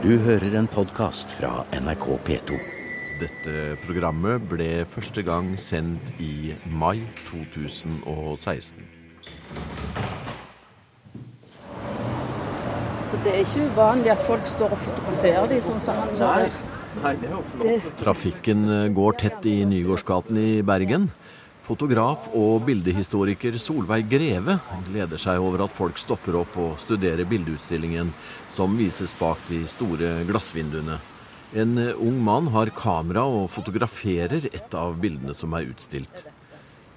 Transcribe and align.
Du 0.00 0.14
hører 0.24 0.54
en 0.56 0.64
podkast 0.64 1.28
fra 1.36 1.66
NRK 1.76 2.04
P2. 2.24 2.56
Dette 3.20 3.56
programmet 3.82 4.46
ble 4.48 4.86
første 4.88 5.20
gang 5.26 5.50
sendt 5.60 6.14
i 6.24 6.54
mai 6.64 7.02
2016. 7.26 8.80
Så 13.10 13.20
det 13.26 13.34
er 13.34 13.42
ikke 13.44 13.66
uvanlig 13.74 14.14
at 14.14 14.24
folk 14.24 14.48
står 14.48 14.72
og 14.72 14.80
fotograferer 14.86 15.52
de 15.52 15.60
sånn 15.68 15.84
som 15.84 16.00
han 16.00 16.16
gjør. 16.16 16.48
Det, 17.60 17.76
Trafikken 18.00 18.64
går 18.96 19.20
tett 19.20 19.52
i 19.52 19.58
Nygårdsgaten 19.68 20.40
i 20.40 20.50
Bergen. 20.64 21.10
Fotograf 21.70 22.24
og 22.34 22.64
bildehistoriker 22.66 23.54
Solveig 23.62 24.08
Greve 24.10 24.56
gleder 24.88 25.20
seg 25.22 25.38
over 25.38 25.62
at 25.62 25.74
folk 25.74 26.00
stopper 26.02 26.40
opp 26.40 26.56
og 26.58 26.80
studerer 26.82 27.28
bildeutstillingen 27.30 28.08
som 28.50 28.72
vises 28.74 29.12
bak 29.14 29.38
de 29.46 29.60
store 29.70 30.16
glassvinduene. 30.26 30.96
En 31.54 31.76
ung 31.92 32.16
mann 32.26 32.48
har 32.50 32.72
kamera 32.74 33.22
og 33.22 33.52
fotograferer 33.54 34.48
et 34.50 34.74
av 34.74 34.96
bildene 34.98 35.36
som 35.36 35.54
er 35.54 35.68
utstilt. 35.70 36.24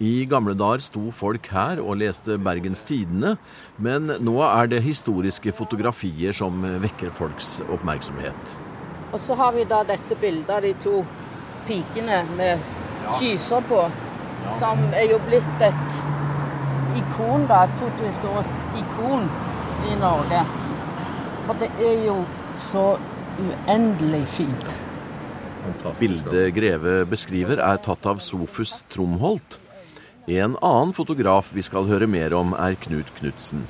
I 0.02 0.26
gamle 0.26 0.56
dager 0.58 0.82
sto 0.82 1.12
folk 1.14 1.52
her 1.54 1.78
og 1.84 2.00
leste 2.02 2.40
Bergens 2.42 2.82
Tidende, 2.88 3.36
men 3.78 4.10
nå 4.26 4.34
er 4.48 4.72
det 4.72 4.80
historiske 4.88 5.54
fotografier 5.54 6.34
som 6.34 6.66
vekker 6.82 7.14
folks 7.14 7.60
oppmerksomhet. 7.68 8.58
og 9.14 9.22
så 9.22 9.38
har 9.38 9.54
vi 9.54 9.68
da 9.70 9.84
dette 9.86 10.18
bildet 10.18 10.50
av 10.50 10.66
de 10.66 10.74
to 10.82 11.04
pikene 11.68 12.24
med 12.34 12.66
kyser 13.20 13.62
på, 13.70 13.84
som 14.60 14.82
er 14.94 15.10
jo 15.12 15.20
blitt 15.28 15.64
et 15.64 16.00
ikon, 17.00 17.48
da, 17.50 17.64
et 17.66 17.76
fotohistorisk 17.80 18.80
ikon 18.80 19.28
i 19.90 19.98
Norge. 20.02 20.44
For 21.48 21.60
det 21.60 21.70
er 21.84 22.06
jo 22.08 22.18
så 22.56 22.88
uendelig 23.40 24.24
fint. 24.38 24.76
Bildet 26.00 26.54
Greve 26.56 27.04
beskriver 27.08 27.62
er 27.64 27.80
tatt 27.84 28.06
av 28.10 28.20
Sofus 28.24 28.82
Tromholt. 28.92 29.60
En 30.28 30.58
annen 30.64 30.94
fotograf 30.96 31.52
vi 31.56 31.64
skal 31.64 31.88
høre 31.88 32.08
mer 32.08 32.36
om, 32.36 32.54
er 32.56 32.78
Knut 32.80 33.10
Knutsen. 33.18 33.66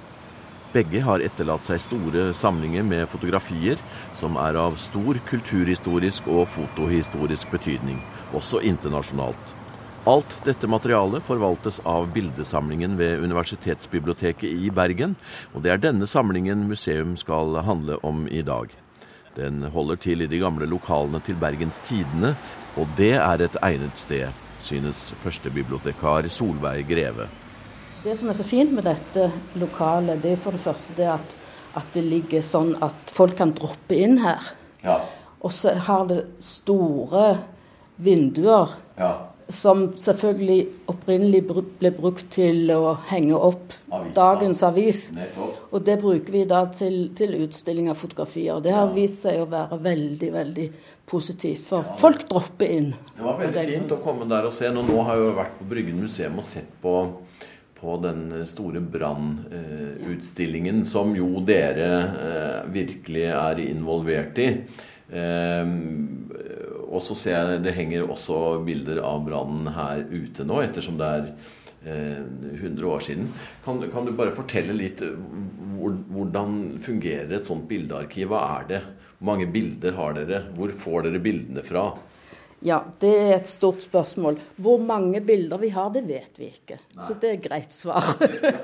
Begge 0.73 1.03
har 1.05 1.21
etterlatt 1.21 1.67
seg 1.69 1.81
store 1.81 2.31
samlinger 2.37 2.85
med 2.85 3.05
fotografier 3.09 3.81
som 4.17 4.39
er 4.41 4.57
av 4.57 4.77
stor 4.81 5.19
kulturhistorisk 5.29 6.29
og 6.33 6.47
fotohistorisk 6.49 7.53
betydning, 7.53 7.99
også 8.33 8.61
internasjonalt. 8.65 9.53
Alt 10.03 10.33
dette 10.43 10.67
materialet 10.67 11.23
forvaltes 11.23 11.77
av 11.87 12.09
bildesamlingen 12.11 12.97
ved 12.99 13.21
Universitetsbiblioteket 13.23 14.51
i 14.51 14.67
Bergen, 14.67 15.13
og 15.55 15.63
det 15.63 15.71
er 15.71 15.79
denne 15.79 16.03
samlingen 16.11 16.65
museum 16.67 17.13
skal 17.15 17.55
handle 17.63 17.95
om 18.03 18.25
i 18.27 18.41
dag. 18.43 18.67
Den 19.37 19.63
holder 19.71 20.01
til 20.03 20.25
i 20.25 20.27
de 20.27 20.41
gamle 20.43 20.67
lokalene 20.67 21.23
til 21.23 21.39
Bergens 21.39 21.79
Tidende, 21.87 22.33
og 22.75 22.91
det 22.99 23.13
er 23.15 23.45
et 23.45 23.55
egnet 23.63 23.95
sted, 23.95 24.35
synes 24.59 25.13
førstebibliotekar 25.23 26.27
Solveig 26.27 26.83
Greve. 26.91 27.29
Det 28.03 28.19
som 28.19 28.27
er 28.27 28.35
så 28.35 28.43
fint 28.43 28.75
med 28.75 28.83
dette 28.83 29.31
lokalet, 29.55 30.19
det 30.19 30.35
er 30.35 30.43
for 30.43 30.51
det 30.51 30.65
første 30.65 30.99
det 30.99 31.13
at, 31.15 31.37
at 31.79 31.95
det 31.95 32.03
ligger 32.03 32.43
sånn 32.43 32.75
at 32.83 33.15
folk 33.15 33.39
kan 33.39 33.55
droppe 33.55 33.95
inn 33.95 34.19
her. 34.19 34.51
Ja. 34.83 34.99
Og 35.39 35.55
så 35.55 35.77
har 35.87 36.09
det 36.11 36.25
store 36.43 37.37
vinduer 38.03 38.81
som 39.51 39.87
selvfølgelig 39.99 40.59
opprinnelig 40.91 41.41
ble 41.79 41.91
brukt 41.95 42.29
til 42.33 42.71
å 42.73 42.95
henge 43.09 43.35
opp 43.35 43.73
Avisa. 43.89 44.13
dagens 44.15 44.63
avis. 44.63 45.01
Og 45.71 45.83
det 45.85 45.97
bruker 46.01 46.31
vi 46.33 46.43
da 46.49 46.63
til, 46.71 47.09
til 47.17 47.35
utstilling 47.43 47.89
av 47.91 47.99
fotografier. 47.99 48.61
Det 48.63 48.73
har 48.75 48.93
vist 48.95 49.25
seg 49.25 49.41
å 49.43 49.49
være 49.51 49.79
veldig, 49.83 50.31
veldig 50.33 50.67
positivt, 51.09 51.65
for 51.67 51.83
folk 51.99 52.27
dropper 52.29 52.71
inn. 52.71 52.93
Det 53.17 53.23
var 53.25 53.41
veldig 53.41 53.65
fint 53.73 53.91
å 53.95 54.01
komme 54.03 54.29
der 54.29 54.47
og 54.47 54.55
se. 54.55 54.71
Nå, 54.71 54.85
nå 54.87 55.03
har 55.03 55.19
jeg 55.19 55.27
jo 55.27 55.35
vært 55.41 55.59
på 55.59 55.69
Bryggen 55.73 55.99
museum 56.03 56.39
og 56.39 56.47
sett 56.47 56.71
på, 56.83 56.95
på 57.79 57.97
den 58.05 58.23
store 58.49 58.81
brannutstillingen, 58.95 60.85
som 60.87 61.15
jo 61.17 61.43
dere 61.45 61.91
eh, 61.99 62.59
virkelig 62.73 63.27
er 63.35 63.63
involvert 63.67 64.39
i. 64.39 64.49
Eh, 65.13 65.65
og 66.93 67.01
så 67.03 67.17
ser 67.17 67.35
jeg 67.35 67.63
det 67.65 67.75
henger 67.77 68.05
også 68.05 68.39
bilder 68.65 69.01
av 69.05 69.25
brannen 69.25 69.69
her 69.73 70.05
ute 70.11 70.45
nå, 70.45 70.61
ettersom 70.63 70.99
det 70.99 71.09
er 71.09 71.29
eh, 71.89 72.21
100 72.53 72.89
år 72.89 73.05
siden. 73.05 73.29
Kan, 73.65 73.81
kan 73.93 74.05
du 74.07 74.13
bare 74.17 74.35
fortelle 74.35 74.75
litt 74.77 75.01
eh, 75.05 75.17
hvordan 75.83 76.79
fungerer 76.83 77.33
et 77.39 77.49
sånt 77.49 77.67
bildearkiv? 77.69 78.29
Hva 78.31 78.43
er 78.59 78.69
det? 78.69 78.81
Hvor 79.17 79.31
mange 79.33 79.49
bilder 79.51 79.97
har 79.97 80.15
dere? 80.19 80.43
Hvor 80.57 80.73
får 80.85 81.07
dere 81.07 81.23
bildene 81.23 81.65
fra? 81.65 81.89
Ja, 82.63 82.79
det 82.99 83.11
er 83.11 83.33
et 83.35 83.47
stort 83.47 83.83
spørsmål. 83.83 84.37
Hvor 84.63 84.79
mange 84.79 85.19
bilder 85.21 85.59
vi 85.59 85.69
har, 85.75 85.89
det 85.91 86.05
vet 86.07 86.39
vi 86.39 86.47
ikke. 86.47 86.77
Så 86.95 87.17
det 87.19 87.29
er 87.29 87.37
et 87.37 87.43
greit 87.43 87.75
svar. 87.75 88.07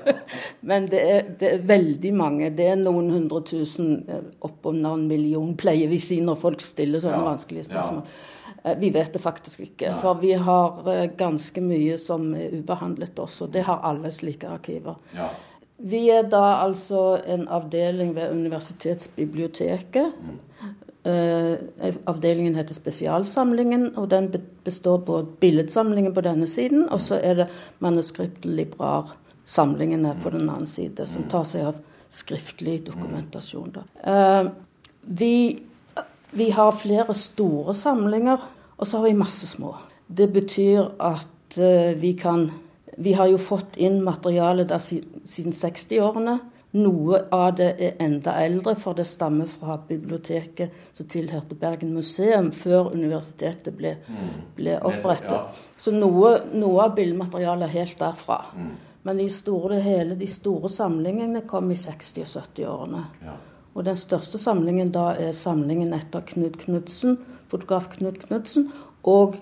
Men 0.69 0.87
det 0.91 1.01
er, 1.03 1.29
det 1.39 1.51
er 1.51 1.65
veldig 1.67 2.13
mange. 2.15 2.49
Det 2.55 2.69
er 2.71 2.79
noen 2.79 3.09
hundre 3.11 3.41
tusen, 3.49 3.97
eh, 4.07 4.23
oppunder 4.47 4.95
en 4.95 5.07
million, 5.09 5.51
pleier 5.59 5.91
vi 5.91 5.99
si 5.99 6.21
når 6.23 6.39
folk 6.39 6.63
stiller 6.63 7.03
sånne 7.03 7.25
vanskelige 7.27 7.67
spørsmål. 7.67 8.05
Ja. 8.05 8.75
Vi 8.79 8.89
vet 8.95 9.13
det 9.13 9.21
faktisk 9.23 9.59
ikke. 9.67 9.93
For 9.99 10.19
vi 10.23 10.33
har 10.47 10.89
eh, 10.91 11.05
ganske 11.19 11.63
mye 11.63 11.99
som 11.99 12.31
er 12.39 12.55
ubehandlet 12.59 13.19
også. 13.19 13.47
Det 13.51 13.67
har 13.67 13.83
alle 13.87 14.11
slike 14.15 14.47
arkiver. 14.47 14.95
Vi 15.79 16.09
er 16.11 16.25
da 16.27 16.59
altså 16.65 17.21
en 17.27 17.47
avdeling 17.47 18.15
ved 18.15 18.31
Universitetsbiblioteket. 18.31 20.15
Eh, 20.15 20.75
avdelingen 21.07 22.55
heter 22.59 22.75
Spesialsamlingen, 22.75 23.93
og 23.97 24.09
den 24.11 24.27
består 24.65 24.97
både 25.07 25.29
billedsamlingen 25.39 26.13
på 26.13 26.21
denne 26.21 26.47
siden, 26.47 26.89
og 26.89 27.01
så 27.01 27.19
er 27.23 27.33
det 27.33 27.47
manuskript- 27.79 28.45
og 28.45 28.51
librarsamlingene 28.57 30.15
på 30.23 30.29
den 30.29 30.49
andre 30.49 30.67
side, 30.67 31.07
som 31.07 31.23
tar 31.31 31.47
seg 31.47 31.69
av 31.71 31.79
skriftlig 32.09 32.85
dokumentasjon. 32.85 33.77
Eh, 34.03 34.49
vi, 35.01 35.59
vi 36.31 36.49
har 36.49 36.71
flere 36.71 37.13
store 37.13 37.73
samlinger, 37.73 38.41
og 38.77 38.87
så 38.87 38.97
har 38.97 39.07
vi 39.07 39.19
masse 39.19 39.47
små. 39.47 39.75
Det 40.07 40.31
betyr 40.33 40.89
at 40.99 41.57
eh, 41.57 41.93
vi 41.99 42.13
kan 42.13 42.51
Vi 42.99 43.13
har 43.13 43.29
jo 43.31 43.37
fått 43.37 43.77
inn 43.79 44.01
materiale 44.03 44.65
der 44.67 44.81
siden 44.81 45.53
60-årene. 45.55 46.33
Noe 46.77 47.23
av 47.33 47.55
det 47.57 47.69
er 47.81 47.95
enda 48.03 48.35
eldre, 48.43 48.75
for 48.77 48.93
det 48.93 49.07
stammer 49.09 49.49
fra 49.49 49.79
biblioteket 49.87 50.93
som 50.93 51.07
tilhørte 51.09 51.57
Bergen 51.57 51.95
museum 51.95 52.51
før 52.53 52.91
universitetet 52.93 53.73
ble, 53.73 53.95
ble 54.57 54.75
opprettet. 54.85 55.57
Så 55.77 55.93
noe, 55.95 56.35
noe 56.53 56.85
av 56.85 56.93
bildematerialet 56.99 57.65
er 57.65 57.75
helt 57.79 57.97
derfra. 58.03 58.43
Men 59.01 59.17
de 59.17 59.25
store 59.33 59.79
hele, 59.81 60.17
de 60.19 60.27
store 60.29 60.69
samlingene 60.69 61.41
kom 61.47 61.71
i 61.73 61.77
60- 61.79 62.21
og 62.21 62.29
70-årene. 62.35 63.03
Og 63.73 63.85
den 63.87 63.97
største 63.97 64.37
samlingen 64.41 64.91
da 64.93 65.13
er 65.17 65.33
samlingen 65.33 65.93
etter 65.97 66.21
Knut 66.27 66.59
Knudsen, 66.65 67.17
fotograf 67.49 67.89
Knut 67.95 68.19
Knutsen, 68.27 68.69
og, 69.09 69.39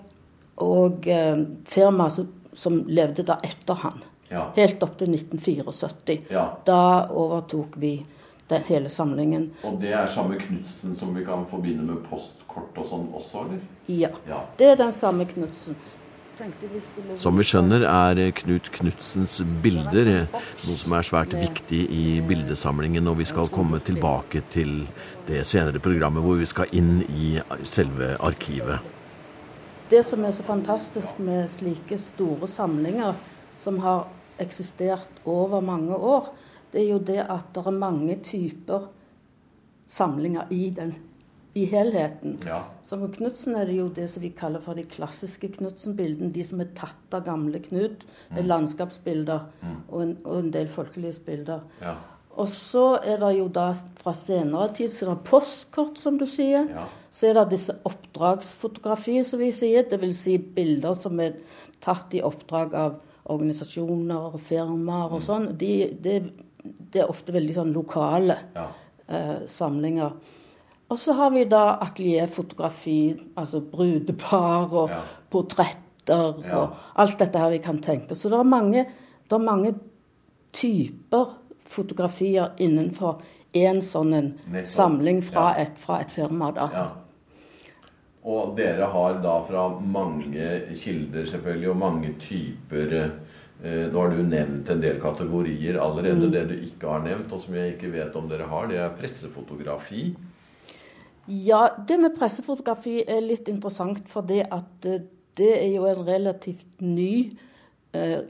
og 0.64 1.08
eh, 1.10 1.42
firmaet 1.68 2.16
som, 2.16 2.32
som 2.56 2.84
levde 2.88 3.26
da 3.28 3.36
etter 3.44 3.82
han. 3.84 4.00
Ja. 4.30 4.50
Helt 4.56 4.82
opp 4.82 4.96
til 5.00 5.08
1974. 5.14 6.30
Ja. 6.30 6.46
Da 6.66 6.80
overtok 7.10 7.76
vi 7.80 8.04
den 8.48 8.62
hele 8.68 8.88
samlingen. 8.88 9.50
Og 9.64 9.78
det 9.80 9.92
er 9.92 10.06
samme 10.08 10.38
Knutsen 10.40 10.94
som 10.96 11.14
vi 11.16 11.24
kan 11.24 11.46
forbinde 11.50 11.84
med 11.84 12.02
postkort 12.08 12.76
og 12.80 12.86
sånn 12.88 13.06
også, 13.16 13.44
eller? 13.46 13.60
Ja. 13.88 14.10
Ja. 14.28 14.42
Det 14.56 14.70
er 14.72 14.76
den 14.76 14.92
samme 14.92 15.24
Knutsen. 15.28 15.76
Vi 16.38 16.80
skulle- 16.80 17.18
Som 17.18 17.36
vi 17.36 17.42
skjønner 17.42 17.82
er 17.82 18.30
Knut 18.30 18.70
Knutsens 18.70 19.40
bilder 19.60 20.28
noe 20.30 20.76
som 20.78 20.92
er 20.92 21.02
svært 21.02 21.34
viktig 21.34 21.80
i 21.90 22.20
bildesamlingen, 22.20 23.08
og 23.08 23.16
vi 23.18 23.24
skal 23.24 23.48
komme 23.48 23.80
tilbake 23.80 24.44
til 24.48 24.86
det 25.26 25.44
senere 25.44 25.80
programmet 25.80 26.22
hvor 26.22 26.38
vi 26.38 26.44
skal 26.46 26.66
inn 26.70 27.02
i 27.10 27.40
selve 27.64 28.16
arkivet. 28.20 28.78
Det 29.90 30.04
som 30.04 30.24
er 30.24 30.30
så 30.30 30.44
fantastisk 30.44 31.18
med 31.18 31.48
slike 31.50 31.98
store 31.98 32.46
samlinger 32.46 33.14
som 33.58 33.78
har 33.80 34.06
eksistert 34.42 35.22
over 35.28 35.60
mange 35.64 35.96
år, 35.96 36.32
det 36.72 36.82
er 36.82 36.90
jo 36.92 36.98
det 36.98 37.20
at 37.24 37.52
det 37.54 37.66
er 37.66 37.76
mange 37.76 38.18
typer 38.24 38.88
samlinger 39.88 40.50
i, 40.52 40.68
den, 40.76 40.92
i 41.56 41.64
helheten. 41.64 42.36
Ja. 42.46 42.60
Så 42.84 42.98
med 43.00 43.14
Knutsen 43.16 43.56
er 43.56 43.64
det 43.68 43.78
jo 43.78 43.88
det 43.88 44.08
som 44.12 44.22
vi 44.22 44.34
kaller 44.36 44.60
for 44.60 44.76
de 44.76 44.84
klassiske 44.84 45.48
Knutsen-bildene. 45.56 46.28
De 46.34 46.44
som 46.44 46.60
er 46.60 46.74
tatt 46.76 47.16
av 47.16 47.24
gamle 47.24 47.62
Knut. 47.64 48.04
Er 48.36 48.44
landskapsbilder 48.44 49.48
og, 49.88 49.98
en, 50.02 50.14
og 50.26 50.42
en 50.42 50.52
del 50.52 50.68
folkelighetsbilder. 50.72 51.64
Ja. 51.80 51.96
Og 52.38 52.46
så 52.52 53.00
er 53.00 53.18
det 53.18 53.32
jo 53.40 53.48
da 53.50 53.72
fra 53.98 54.12
senere 54.14 54.68
tid 54.76 54.92
så 54.92 55.06
er 55.08 55.14
det 55.16 55.26
postkort, 55.26 55.98
som 55.98 56.20
du 56.20 56.26
sier. 56.30 56.68
Ja. 56.70 56.84
Så 57.10 57.30
er 57.30 57.40
det 57.40 57.48
disse 57.56 57.74
oppdragsfotografier, 57.88 59.24
som 59.26 59.40
vi 59.42 59.48
sier. 59.56 59.88
Dvs. 59.88 60.20
Si 60.20 60.36
bilder 60.38 60.94
som 60.98 61.18
er 61.24 61.40
tatt 61.82 62.14
i 62.14 62.22
oppdrag 62.22 62.76
av 62.78 63.00
organisasjoner 63.28 64.32
og 64.34 64.40
firmaer 64.40 65.12
og 65.18 65.22
sånn. 65.22 65.50
De, 65.58 65.72
det, 66.00 66.18
det 66.92 67.02
er 67.02 67.08
ofte 67.10 67.32
veldig 67.32 67.54
sånn 67.54 67.72
lokale 67.74 68.36
Ja. 68.56 68.66
eh, 69.08 69.46
samlinger. 69.46 70.12
Og 70.90 70.96
så 70.98 71.12
har 71.18 71.30
vi 71.30 71.44
da 71.44 71.78
atelierfotografi, 71.84 73.16
altså 73.36 73.60
brudepar 73.60 74.72
og 74.72 74.90
Ja. 74.90 75.02
portretter 75.30 76.44
Ja. 76.46 76.58
og 76.62 76.70
alt 76.96 77.18
dette 77.18 77.38
her 77.38 77.50
vi 77.50 77.58
kan 77.58 77.78
tenke. 77.78 78.14
Så 78.16 78.30
det 78.30 78.38
er 78.38 78.44
mange, 78.44 78.86
det 79.28 79.32
er 79.32 79.38
mange 79.44 79.74
typer 80.52 81.34
fotografier 81.68 82.50
innenfor 82.58 83.20
én 83.54 83.80
sånn 83.82 84.14
en 84.14 84.64
samling 84.64 85.20
fra, 85.22 85.50
et, 85.58 85.76
fra 85.78 86.00
et 86.00 86.10
firma. 86.10 86.50
da. 86.54 86.68
Og 88.28 88.52
dere 88.58 88.90
har 88.92 89.22
da 89.24 89.38
fra 89.48 89.64
mange 89.80 90.48
kilder 90.76 91.24
selvfølgelig, 91.30 91.70
og 91.72 91.80
mange 91.80 92.12
typer 92.20 92.96
eh, 93.00 93.12
Nå 93.58 93.98
har 93.98 94.12
du 94.12 94.20
nevnt 94.22 94.68
en 94.70 94.82
del 94.82 95.00
kategorier 95.02 95.80
allerede. 95.82 96.30
Det 96.30 96.44
du 96.50 96.54
ikke 96.60 96.86
har 96.92 97.00
nevnt, 97.02 97.32
og 97.34 97.40
som 97.42 97.54
jeg 97.58 97.72
ikke 97.74 97.90
vet 97.90 98.16
om 98.20 98.28
dere 98.30 98.46
har, 98.46 98.68
det 98.70 98.78
er 98.78 98.96
pressefotografi. 99.00 100.04
Ja, 101.28 101.68
det 101.88 102.00
med 102.00 102.16
pressefotografi 102.16 103.02
er 103.02 103.20
litt 103.24 103.48
interessant, 103.50 104.08
for 104.08 104.22
det 104.28 104.46
at 104.54 104.86
eh, 104.86 105.02
det 105.38 105.58
er 105.58 105.68
jo 105.74 105.86
en 105.88 106.06
relativt 106.06 106.80
ny 106.82 107.38
eh, 107.96 108.20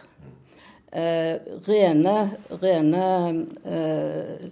Eh, 0.89 1.35
rene 1.67 2.15
rene 2.63 3.03
eh, 3.69 4.47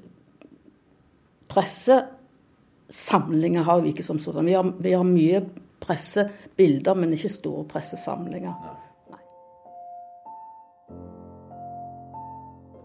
pressesamlinger 1.49 3.63
har 3.65 3.81
vi 3.81 3.89
ikke 3.95 4.05
som 4.05 4.19
sådan. 4.21 4.45
Vi 4.45 4.53
har, 4.53 4.67
vi 4.77 4.91
har 4.93 5.07
mye 5.07 5.41
pressebilder, 5.81 6.93
men 6.93 7.13
ikke 7.15 7.31
store 7.31 7.63
pressesamlinger. 7.71 8.53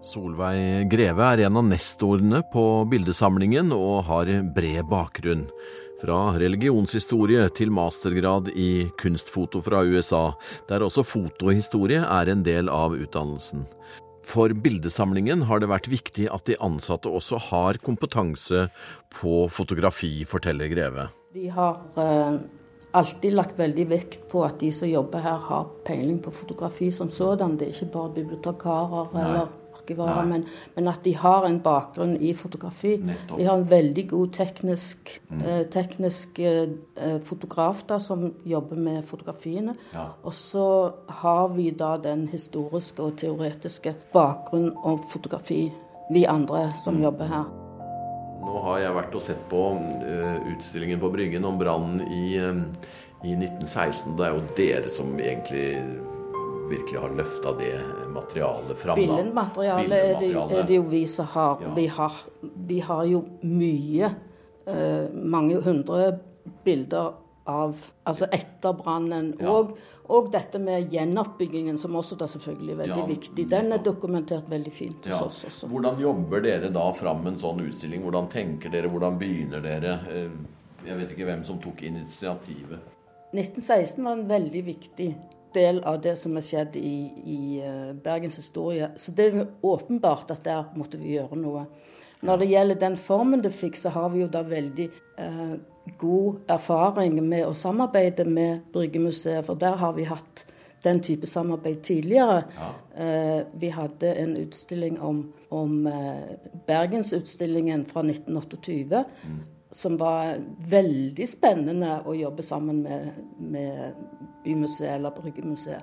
Solveig 0.03 0.91
Greve 0.91 1.27
er 1.31 1.45
en 1.47 1.57
av 1.61 1.67
nestorene 1.69 2.41
på 2.51 2.63
bildesamlingen 2.91 3.71
og 3.77 4.09
har 4.09 4.31
bred 4.55 4.89
bakgrunn. 4.91 5.45
Fra 6.03 6.33
religionshistorie 6.43 7.45
til 7.55 7.71
mastergrad 7.71 8.49
i 8.59 8.89
kunstfoto 8.99 9.61
fra 9.63 9.85
USA, 9.87 10.33
der 10.67 10.83
også 10.83 11.05
fotohistorie 11.07 12.03
er 12.03 12.33
en 12.33 12.43
del 12.43 12.73
av 12.73 12.97
utdannelsen. 12.99 13.63
For 14.27 14.51
bildesamlingen 14.65 15.47
har 15.47 15.63
det 15.63 15.71
vært 15.71 15.87
viktig 15.91 16.27
at 16.35 16.51
de 16.51 16.59
ansatte 16.59 17.11
også 17.11 17.39
har 17.53 17.79
kompetanse 17.87 18.67
på 19.21 19.47
fotografi, 19.55 20.27
forteller 20.27 20.71
Greve. 20.75 21.07
Vi 21.31 21.47
har 21.55 21.79
eh, 21.95 22.43
alltid 22.91 23.39
lagt 23.39 23.59
veldig 23.59 23.89
vekt 23.95 24.27
på 24.35 24.43
at 24.47 24.59
de 24.59 24.75
som 24.75 24.91
jobber 24.91 25.23
her, 25.23 25.39
har 25.47 25.71
peiling 25.87 26.19
på 26.23 26.35
fotografi 26.35 26.91
som 26.91 27.11
sådan. 27.11 27.55
Det 27.57 27.71
er 27.71 27.77
ikke 27.77 27.93
bare 27.95 28.17
bibliotekarer 28.19 29.19
eller 29.23 29.59
arkivarer, 29.73 30.27
men, 30.29 30.45
men 30.77 30.91
at 30.93 31.03
de 31.05 31.15
har 31.19 31.47
en 31.49 31.61
bakgrunn 31.63 32.17
i 32.21 32.35
fotografi. 32.37 32.97
Nettopp. 33.03 33.39
Vi 33.39 33.47
har 33.49 33.59
en 33.59 33.69
veldig 33.71 34.07
god 34.11 34.35
teknisk, 34.37 35.15
eh, 35.41 35.65
teknisk 35.73 36.39
eh, 36.43 36.77
eh, 36.97 37.19
fotograf 37.25 37.85
da, 37.89 38.01
som 38.03 38.29
jobber 38.49 38.77
med 38.77 39.05
fotografiene. 39.09 39.77
Ja. 39.95 40.11
Og 40.23 40.35
så 40.37 40.67
har 41.23 41.49
vi 41.57 41.71
da 41.71 41.95
den 42.03 42.29
historiske 42.33 43.03
og 43.03 43.19
teoretiske 43.23 43.97
bakgrunnen 44.13 44.75
om 44.85 45.01
fotografi, 45.13 45.67
vi 46.13 46.25
andre 46.29 46.69
som 46.83 47.01
jobber 47.03 47.31
her. 47.31 47.51
Nå 48.43 48.59
har 48.67 48.81
jeg 48.83 48.95
vært 48.97 49.15
og 49.17 49.23
sett 49.23 49.43
på 49.51 49.61
eh, 50.03 50.49
utstillingen 50.53 51.01
på 51.03 51.11
Bryggen 51.15 51.47
om 51.47 51.61
brannen 51.61 52.03
i, 52.11 52.35
eh, 52.41 52.59
i 53.23 53.37
1916. 53.39 54.17
Det 54.19 54.27
er 54.27 54.35
jo 54.35 54.43
dere 54.59 54.93
som 54.95 55.15
egentlig 55.21 55.67
virkelig 56.73 57.01
har 57.05 57.15
løfta 57.19 57.53
det 57.59 57.73
materialet 58.13 58.77
fram. 58.83 58.97
Billedmaterialet 58.99 59.89
Billedmateriale 59.89 59.95
er, 59.95 60.21
det- 60.21 60.59
er 60.61 60.69
det 60.69 60.77
jo 60.81 60.85
vi 60.91 61.05
som 61.07 61.27
har. 61.37 61.59
Ja. 61.63 61.75
Vi 61.77 61.87
har, 61.87 62.13
vi 62.73 62.79
har 62.81 63.05
jo 63.11 63.25
mye, 63.43 64.15
eh, 64.67 65.09
mange 65.15 65.61
hundre 65.63 66.19
bilder 66.65 67.13
av 67.47 67.77
Altså 68.07 68.27
etter 68.33 68.73
brannen. 68.79 69.33
Ja. 69.41 69.51
Og, 69.51 69.77
og 70.11 70.31
dette 70.33 70.59
med 70.63 70.91
gjenoppbyggingen, 70.91 71.77
som 71.79 71.95
også 71.99 72.17
da 72.19 72.27
selvfølgelig 72.31 72.73
er 72.73 72.79
veldig 72.83 72.97
Ja, 72.99 73.07
viktig. 73.07 73.45
Den 73.51 73.73
er 73.73 73.79
dokumentert 73.83 74.49
veldig 74.51 74.73
fint 74.73 75.05
hos 75.07 75.13
Ja. 75.15 75.21
oss 75.27 75.45
også. 75.49 75.69
Hvordan 75.71 75.99
jobber 76.03 76.41
dere 76.43 76.71
da 76.73 76.93
fram 76.93 77.27
en 77.27 77.37
sånn 77.39 77.61
utstilling? 77.67 78.03
Hvordan 78.03 78.29
tenker 78.31 78.71
dere? 78.71 78.89
Hvordan 78.91 79.19
begynner 79.19 79.63
dere? 79.63 80.01
Eh, 80.11 80.31
Jeg 80.85 80.97
vet 80.99 81.11
ikke 81.15 81.25
hvem 81.29 81.45
som 81.47 81.59
tok 81.63 81.83
initiativet. 81.87 82.81
1916 83.33 84.03
var 84.05 84.13
en 84.13 84.27
veldig 84.29 84.65
viktig 84.67 85.15
del 85.55 85.81
av 85.89 86.01
det 86.05 86.15
som 86.21 86.37
har 86.39 86.45
skjedd 86.47 86.77
i, 86.77 86.97
i 87.25 87.41
eh, 87.65 87.91
Bergens 88.05 88.39
historie. 88.41 88.91
Så 88.97 89.15
det 89.17 89.27
er 89.27 89.41
jo 89.41 89.49
åpenbart 89.75 90.31
at 90.35 90.45
der 90.45 90.71
måtte 90.79 91.01
vi 91.01 91.17
gjøre 91.17 91.39
noe. 91.41 91.67
Når 92.23 92.39
det 92.39 92.51
gjelder 92.53 92.79
den 92.79 92.97
formen 92.97 93.43
det 93.43 93.51
fikk, 93.55 93.77
så 93.77 93.91
har 93.91 94.13
vi 94.13 94.23
jo 94.23 94.31
da 94.31 94.45
veldig 94.47 94.89
eh, 95.19 95.55
god 95.99 96.53
erfaring 96.55 97.19
med 97.25 97.47
å 97.49 97.55
samarbeide 97.59 98.27
med 98.29 98.69
Bryggemuseet, 98.73 99.45
for 99.47 99.59
der 99.59 99.79
har 99.81 99.97
vi 99.99 100.07
hatt 100.07 100.45
den 100.83 101.01
type 101.03 101.27
samarbeid 101.27 101.83
tidligere. 101.83 102.43
Eh, 102.95 103.41
vi 103.59 103.71
hadde 103.75 104.15
en 104.15 104.37
utstilling 104.37 105.01
om, 105.01 105.25
om 105.49 105.87
eh, 105.87 106.37
Bergensutstillingen 106.67 107.85
fra 107.87 108.03
1928 108.07 109.05
som 109.73 109.97
var 110.01 110.37
veldig 110.69 111.27
spennende 111.29 111.99
å 112.07 112.15
jobbe 112.17 112.45
sammen 112.45 112.83
med, 112.85 113.21
med 113.39 113.95
Bymuseet 114.45 114.99
eller 114.99 115.15
Bryggemuseet. 115.17 115.83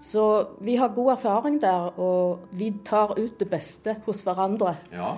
Så 0.00 0.24
vi 0.64 0.76
har 0.80 0.94
god 0.96 1.12
erfaring 1.12 1.58
der, 1.60 1.90
og 2.00 2.46
vi 2.56 2.70
tar 2.84 3.18
ut 3.18 3.36
det 3.40 3.48
beste 3.50 3.98
hos 4.06 4.22
hverandre. 4.24 4.74
Ja, 4.92 5.14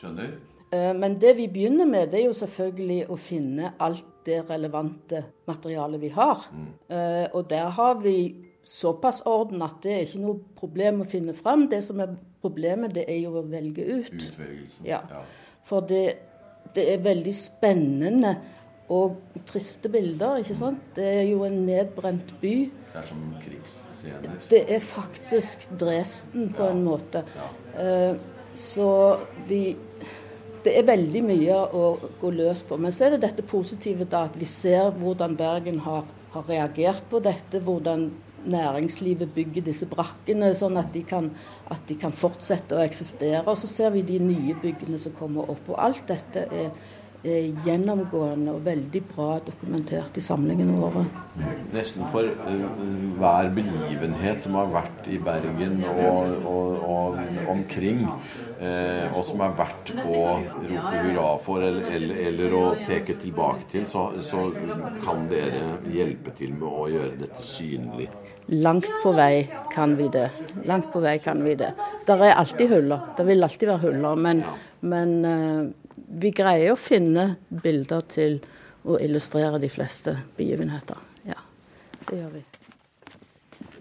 skjønner. 0.00 0.34
Eh, 0.72 0.92
Men 0.96 1.16
det 1.20 1.36
vi 1.38 1.46
begynner 1.48 1.88
med, 1.88 2.10
det 2.12 2.20
er 2.20 2.26
jo 2.26 2.36
selvfølgelig 2.36 3.06
å 3.08 3.16
finne 3.16 3.72
alt 3.80 4.04
det 4.26 4.42
relevante 4.50 5.22
materialet 5.46 6.02
vi 6.02 6.08
har. 6.10 6.48
Mm. 6.50 6.68
Og 7.38 7.44
der 7.48 7.68
har 7.76 8.00
vi 8.02 8.16
såpass 8.66 9.22
orden 9.26 9.62
at 9.62 9.78
det 9.84 9.92
er 9.94 10.00
ikke 10.02 10.22
noe 10.24 10.40
problem 10.58 11.04
å 11.04 11.08
finne 11.08 11.34
fram. 11.38 11.68
Det 11.70 11.78
som 11.86 12.00
er 12.02 12.16
problemet, 12.42 12.94
det 12.96 13.04
er 13.06 13.20
jo 13.22 13.36
å 13.38 13.44
velge 13.46 13.84
ut. 13.86 14.10
Utvelgelsen. 14.10 14.86
Ja. 14.88 15.00
For 15.66 15.86
det, 15.86 16.25
det 16.76 16.84
er 16.92 17.02
veldig 17.04 17.32
spennende 17.36 18.36
og 18.92 19.16
triste 19.48 19.90
bilder, 19.90 20.42
ikke 20.42 20.56
sant? 20.58 20.82
Det 20.94 21.06
er 21.22 21.24
jo 21.26 21.42
en 21.46 21.58
nedbrent 21.66 22.34
by. 22.40 22.54
Det 22.92 23.00
er 23.00 23.08
som 23.08 23.22
krigsscener. 23.42 24.36
Det 24.50 24.62
er 24.76 24.84
faktisk 24.84 25.66
Dresden 25.80 26.52
på 26.54 26.68
en 26.70 26.84
måte. 26.86 27.24
Ja. 27.36 28.14
Så 28.56 28.90
vi 29.48 29.76
Det 30.66 30.72
er 30.80 30.86
veldig 30.86 31.20
mye 31.22 31.56
å 31.78 31.82
gå 32.18 32.30
løs 32.34 32.64
på. 32.66 32.74
Men 32.74 32.90
så 32.90 33.04
er 33.06 33.12
det 33.14 33.20
dette 33.22 33.42
positive 33.46 34.02
da, 34.10 34.24
at 34.26 34.34
vi 34.34 34.48
ser 34.50 34.88
hvordan 34.98 35.36
Bergen 35.38 35.78
har, 35.84 36.08
har 36.32 36.48
reagert 36.48 37.04
på 37.06 37.20
dette. 37.22 37.60
Hvordan 37.62 38.08
næringslivet 38.50 39.32
bygger 39.34 39.66
disse 39.68 39.88
brakkene, 39.90 40.52
sånn 40.56 40.78
at 40.80 40.92
de, 40.94 41.02
kan, 41.06 41.30
at 41.72 41.82
de 41.88 41.96
kan 42.00 42.14
fortsette 42.14 42.76
å 42.76 42.84
eksistere. 42.84 43.44
Og 43.46 43.58
så 43.60 43.70
ser 43.70 43.94
vi 43.96 44.04
de 44.06 44.20
nye 44.22 44.56
byggene 44.62 45.00
som 45.00 45.16
kommer 45.18 45.50
opp. 45.52 45.72
Og 45.72 45.80
alt 45.82 46.04
dette 46.08 46.46
er, 46.46 46.70
er 47.26 47.48
gjennomgående 47.66 48.54
og 48.54 48.64
veldig 48.66 49.02
bra 49.10 49.28
dokumentert 49.46 50.18
i 50.20 50.24
samlingene 50.24 50.76
våre. 50.78 51.04
Nesten 51.74 52.06
for 52.12 52.28
eh, 52.28 52.66
hver 53.18 53.50
begivenhet 53.56 54.44
som 54.46 54.58
har 54.60 54.70
vært 54.74 55.10
i 55.10 55.18
Bergen 55.22 55.82
og, 55.90 56.36
og, 56.46 56.84
og 56.86 57.50
omkring, 57.52 58.04
eh, 58.60 59.12
og 59.12 59.24
som 59.26 59.42
er 59.44 59.54
verdt 59.58 59.92
å 60.02 60.22
rope 60.40 60.92
hurra 61.02 61.26
for 61.42 61.64
eller, 61.64 61.86
eller, 61.96 62.20
eller 62.30 62.56
å 62.56 62.64
peke 62.86 63.16
tilbake 63.20 63.68
til, 63.72 63.86
så, 63.90 64.08
så 64.24 64.46
kan 65.04 65.26
dere 65.30 65.76
hjelpe 65.92 66.34
til 66.38 66.54
med 66.56 66.68
å 66.68 66.86
gjøre 66.92 67.20
dette 67.22 67.44
synlig. 67.44 68.08
Langt 68.54 68.90
på 69.02 69.14
vei 69.16 69.46
kan 69.72 69.96
vi 69.98 70.08
det. 70.12 70.28
Langt 70.68 70.92
på 70.92 71.02
vei 71.04 71.16
kan 71.22 71.42
vi 71.44 71.56
det. 71.58 71.72
Der 72.06 72.26
er 72.28 72.36
alltid 72.36 72.70
huller. 72.76 73.08
Det 73.16 73.26
vil 73.26 73.42
alltid 73.46 73.72
være 73.72 73.84
huller. 73.88 74.20
Men, 74.28 74.44
men 74.86 75.16
eh, 75.26 75.64
vi 76.20 76.30
greier 76.36 76.74
å 76.74 76.80
finne 76.80 77.32
bilder 77.50 78.04
til 78.12 78.38
å 78.86 79.00
illustrere 79.02 79.58
de 79.58 79.70
fleste 79.72 80.14
begivenheter. 80.36 81.00
Ja, 81.26 81.40
det 82.06 82.20
gjør 82.20 82.36
vi. 82.36 82.44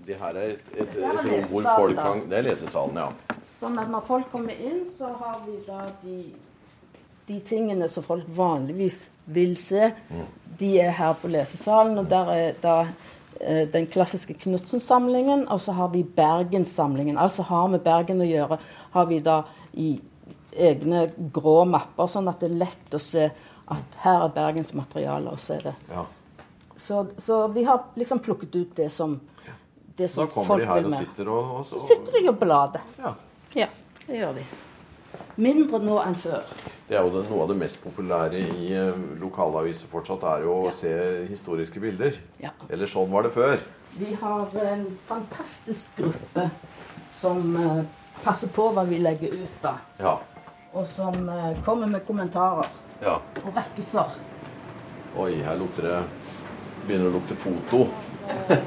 Det 0.05 0.17
her 0.21 0.37
er 0.37 0.51
et, 0.53 0.65
et, 0.75 0.97
et 0.97 0.97
rom 1.01 1.47
hvor 1.49 1.65
folk 1.65 1.97
kan 1.97 2.19
Det 2.29 2.37
er 2.37 2.45
lesesalen, 2.51 2.99
ja. 3.01 3.24
Sånn 3.59 3.77
at 3.79 3.89
når 3.91 4.03
folk 4.07 4.31
kommer 4.31 4.53
inn, 4.59 4.81
så 4.91 5.13
har 5.19 5.41
vi 5.45 5.57
da 5.67 5.85
de, 6.01 6.17
de 7.27 7.39
tingene 7.47 7.87
som 7.89 8.03
folk 8.03 8.25
vanligvis 8.35 9.05
vil 9.25 9.55
se. 9.57 9.91
De 10.59 10.73
er 10.79 10.91
her 10.97 11.13
på 11.21 11.31
lesesalen, 11.31 11.97
og 12.01 12.09
der 12.11 12.31
er 12.33 12.57
da 12.61 12.75
eh, 13.39 13.63
den 13.71 13.87
klassiske 13.87 14.35
Knutsen-samlingen, 14.43 15.47
og 15.51 15.61
så 15.63 15.71
har 15.79 15.89
vi 15.95 16.03
Bergen-samlingen. 16.03 17.17
Altså 17.17 17.47
har 17.47 17.67
med 17.71 17.83
Bergen 17.85 18.21
å 18.21 18.27
gjøre, 18.27 18.59
har 18.93 19.07
vi 19.09 19.19
da 19.23 19.39
i 19.73 19.93
egne 20.55 21.07
grå 21.35 21.65
mapper, 21.67 22.07
sånn 22.07 22.29
at 22.31 22.39
det 22.43 22.51
er 22.51 22.59
lett 22.61 22.95
å 22.95 23.01
se 23.01 23.25
at 23.65 23.97
her 24.03 24.27
er 24.27 24.35
Bergens 24.35 24.73
materiale, 24.77 25.31
og 25.31 25.39
så 25.41 25.57
er 25.57 25.69
det 25.71 25.75
Ja. 25.91 26.05
Så, 26.77 27.05
så 27.23 27.47
vi 27.55 27.63
har 27.63 27.85
liksom 27.95 28.19
plukket 28.19 28.55
ut 28.55 28.75
det 28.75 28.89
som, 28.91 29.13
det 29.95 30.05
Da 30.05 30.07
som 30.11 30.27
kommer 30.27 30.59
de 30.59 30.65
her 30.67 30.85
og 30.85 30.93
sitter 30.93 31.29
og, 31.31 31.53
og, 31.55 31.61
Så 31.65 31.79
og 31.79 31.85
sitter 31.87 32.19
de 32.19 32.27
og 32.29 32.35
blader. 32.39 32.83
ja. 32.99 33.13
Ja, 33.55 33.67
det 34.05 34.17
gjør 34.19 34.33
vi. 34.35 34.41
Mindre 35.39 35.79
nå 35.79 35.95
enn 36.03 36.15
før. 36.19 36.43
Det 36.89 36.97
er 36.97 37.05
jo 37.07 37.11
det, 37.13 37.21
noe 37.29 37.45
av 37.45 37.51
det 37.53 37.59
mest 37.61 37.79
populære 37.81 38.41
i 38.59 38.73
eh, 38.75 38.97
lokalaviser 39.21 39.87
fortsatt, 39.89 40.25
er 40.27 40.43
jo 40.43 40.57
å 40.67 40.73
se 40.75 40.91
historiske 41.29 41.79
bilder. 41.79 42.17
Ja. 42.41 42.51
Eller 42.67 42.91
sånn 42.91 43.07
var 43.13 43.25
det 43.25 43.31
før. 43.35 43.63
Vi 43.95 44.11
har 44.19 44.57
en 44.59 44.83
fantastisk 45.07 45.95
gruppe 45.97 46.49
som 47.15 47.55
eh, 47.61 47.81
passer 48.25 48.51
på 48.51 48.67
hva 48.75 48.83
vi 48.89 48.99
legger 48.99 49.37
ut, 49.39 49.55
da. 49.63 49.77
Ja. 50.03 50.17
Og 50.75 50.83
som 50.91 51.15
eh, 51.31 51.55
kommer 51.63 51.87
med 51.89 52.03
kommentarer 52.07 52.67
ja. 53.01 53.15
og 53.39 53.55
rettelser. 53.55 54.19
Oi, 55.15 55.31
her 55.47 55.55
lukter 55.61 55.87
det 55.87 55.99
Begynner 56.85 57.07
å 57.07 57.15
lukte 57.15 57.35
foto. 57.39 57.85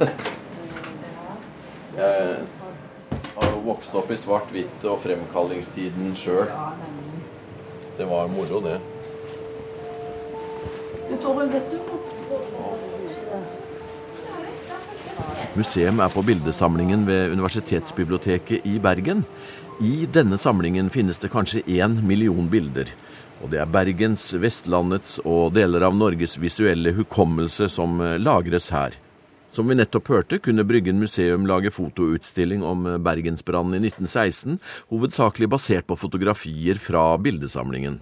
Jeg 1.99 2.47
har 3.69 3.75
jo 3.75 3.77
vokst 3.77 3.95
opp 3.95 4.11
i 4.11 4.17
svart-hvitt 4.17 4.85
og 4.89 5.01
fremkallingstiden 5.03 6.15
sjøl. 6.17 6.49
Det 7.99 8.07
var 8.07 8.29
moro, 8.29 8.61
det. 8.65 8.79
Museum 15.57 16.01
er 16.01 16.09
på 16.09 16.23
bildesamlingen 16.23 17.07
ved 17.07 17.33
Universitetsbiblioteket 17.33 18.65
i 18.65 18.79
Bergen. 18.79 19.25
I 19.81 20.07
denne 20.07 20.39
samlingen 20.39 20.91
finnes 20.91 21.19
det 21.19 21.31
kanskje 21.31 21.63
én 21.67 22.01
million 22.03 22.49
bilder. 22.49 22.89
Og 23.43 23.51
det 23.51 23.61
er 23.61 23.67
Bergens, 23.71 24.33
Vestlandets 24.35 25.21
og 25.25 25.53
deler 25.55 25.85
av 25.87 25.95
Norges 25.95 26.39
visuelle 26.39 26.93
hukommelse 26.97 27.69
som 27.71 28.01
eh, 28.01 28.17
lagres 28.19 28.71
her. 28.75 28.97
Som 29.51 29.71
vi 29.71 29.79
nettopp 29.79 30.11
hørte, 30.13 30.39
kunne 30.45 30.65
Bryggen 30.69 30.99
museum 31.01 31.47
lage 31.49 31.73
fotoutstilling 31.73 32.63
om 32.67 32.85
eh, 32.87 32.99
Bergensbrannen 33.01 33.79
i 33.79 33.89
1916, 33.89 34.59
hovedsakelig 34.93 35.49
basert 35.49 35.89
på 35.89 35.97
fotografier 35.97 36.81
fra 36.81 37.11
bildesamlingen. 37.17 37.99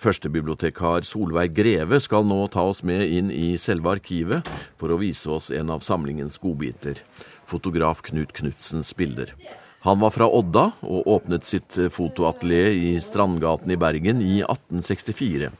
Førstebibliotekar 0.00 1.04
Solveig 1.04 1.52
Greve 1.58 1.98
skal 2.00 2.24
nå 2.24 2.38
ta 2.54 2.62
oss 2.70 2.84
med 2.86 3.02
inn 3.04 3.32
i 3.34 3.58
selve 3.60 3.90
arkivet 3.98 4.46
for 4.80 4.94
å 4.94 5.00
vise 5.02 5.28
oss 5.28 5.50
en 5.52 5.74
av 5.74 5.82
samlingens 5.84 6.38
godbiter, 6.40 7.02
fotograf 7.44 8.00
Knut 8.06 8.32
Knutsens 8.38 8.94
bilder. 8.96 9.34
Han 9.84 10.00
var 10.00 10.14
fra 10.14 10.28
Odda 10.28 10.70
og 10.84 11.08
åpnet 11.08 11.44
sitt 11.48 11.76
fotoatelier 11.92 12.72
i 12.72 12.94
Strandgaten 13.04 13.72
i 13.72 13.80
Bergen 13.80 14.22
i 14.24 14.38
1864. 14.44 15.50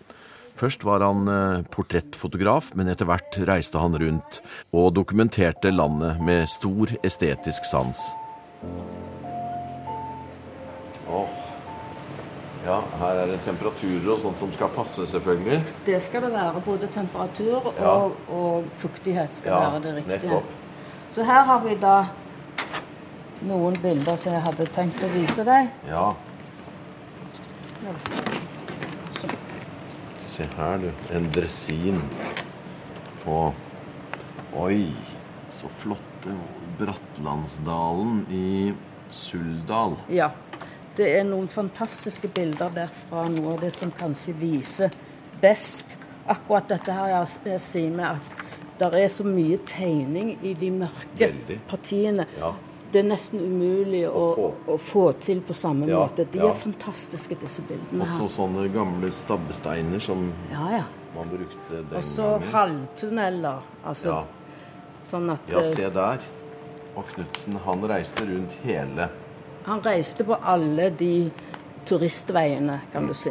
Først 0.60 0.82
var 0.84 1.00
han 1.00 1.28
eh, 1.32 1.62
portrettfotograf, 1.72 2.74
men 2.76 2.90
etter 2.92 3.08
hvert 3.08 3.38
reiste 3.48 3.80
han 3.80 3.94
rundt 3.96 4.40
og 4.76 4.90
dokumenterte 4.98 5.72
landet 5.72 6.20
med 6.20 6.44
stor 6.52 6.92
estetisk 7.06 7.64
sans. 7.64 8.02
Åh, 11.08 11.38
ja, 12.66 12.76
her 13.00 13.22
er 13.22 13.30
det 13.32 13.38
temperaturer 13.46 14.10
og 14.12 14.20
sånt 14.26 14.42
som 14.42 14.52
skal 14.52 14.68
passe, 14.76 15.06
selvfølgelig. 15.08 15.62
Det 15.88 15.96
skal 16.04 16.26
det 16.26 16.32
være. 16.34 16.60
Både 16.66 16.90
temperatur 16.92 17.56
og, 17.70 17.74
Ja. 17.80 17.94
og 18.36 18.64
fuktighet 18.82 19.34
skal 19.34 19.52
Ja, 19.52 19.70
være 19.70 19.82
det 19.86 19.94
riktige. 19.96 20.18
nettopp. 20.28 20.44
Så 21.10 21.24
her 21.24 21.42
har 21.42 21.60
vi 21.64 21.74
da 21.74 21.96
noen 23.48 23.80
bilder 23.82 24.16
som 24.16 24.32
jeg 24.36 24.42
hadde 24.42 24.66
tenkt 24.76 25.00
å 25.02 25.08
vise 25.14 25.44
deg. 25.44 25.70
Ja, 25.88 26.12
se 30.30 30.46
her 30.56 30.78
du. 30.78 30.90
En 31.16 31.26
dresin 31.34 31.98
på 33.24 33.42
Oi, 34.60 34.90
så 35.50 35.68
flotte. 35.82 36.34
Brattlandsdalen 36.80 38.22
i 38.32 38.72
Suldal. 39.12 39.98
Ja. 40.12 40.30
Det 40.96 41.06
er 41.18 41.24
noen 41.28 41.48
fantastiske 41.48 42.28
bilder 42.34 42.72
derfra, 42.74 43.26
noe 43.32 43.54
av 43.54 43.62
det 43.64 43.70
som 43.74 43.92
kanskje 43.94 44.34
viser 44.36 44.92
best 45.40 45.96
akkurat 46.30 46.68
dette 46.68 46.94
her 46.94 47.12
jeg, 47.14 47.30
jeg 47.52 47.62
sier 47.64 47.94
med 47.94 48.18
at 48.18 48.36
det 48.80 49.02
er 49.04 49.12
så 49.12 49.24
mye 49.28 49.58
tegning 49.68 50.34
i 50.46 50.54
de 50.56 50.70
mørke 50.72 51.20
Veldig. 51.20 51.58
partiene. 51.68 52.26
Ja. 52.40 52.54
Det 52.92 52.98
er 52.98 53.06
nesten 53.06 53.38
umulig 53.40 54.02
å, 54.08 54.22
Å 54.34 54.46
å, 54.66 54.76
få. 54.78 55.12
til 55.22 55.40
på 55.46 55.54
samme 55.54 55.86
Ja, 55.86 56.00
måte. 56.08 56.24
De 56.32 56.38
ja. 56.38 56.48
er 56.50 56.56
fantastiske, 56.58 57.36
disse 57.38 57.62
bildene 57.62 58.02
Også 58.02 58.20
her. 58.24 58.28
sånne 58.34 58.64
gamle 58.74 59.10
stabbesteiner 59.14 59.98
som 60.02 60.32
Ja, 60.50 60.64
ja. 60.80 60.84
man 61.14 61.28
brukte 61.30 61.70
den 61.70 61.96
Og 61.96 62.02
så 62.02 62.22
gangen. 62.40 62.48
halvtunneler. 62.52 63.60
Altså 63.84 64.08
Ja. 64.08 64.24
sånn 65.06 65.30
at 65.32 65.40
ja, 65.48 65.58
eh, 65.60 65.70
se 65.74 65.88
der. 65.90 66.18
Og 66.96 67.04
Knutsen, 67.14 67.56
han 67.64 67.80
reiste 67.88 68.26
rundt 68.26 68.52
hele 68.64 69.08
Han 69.66 69.80
reiste 69.82 70.24
på 70.24 70.36
alle 70.42 70.90
de 70.90 71.30
turistveiene, 71.86 72.80
kan 72.92 73.06
du 73.06 73.14
si, 73.14 73.30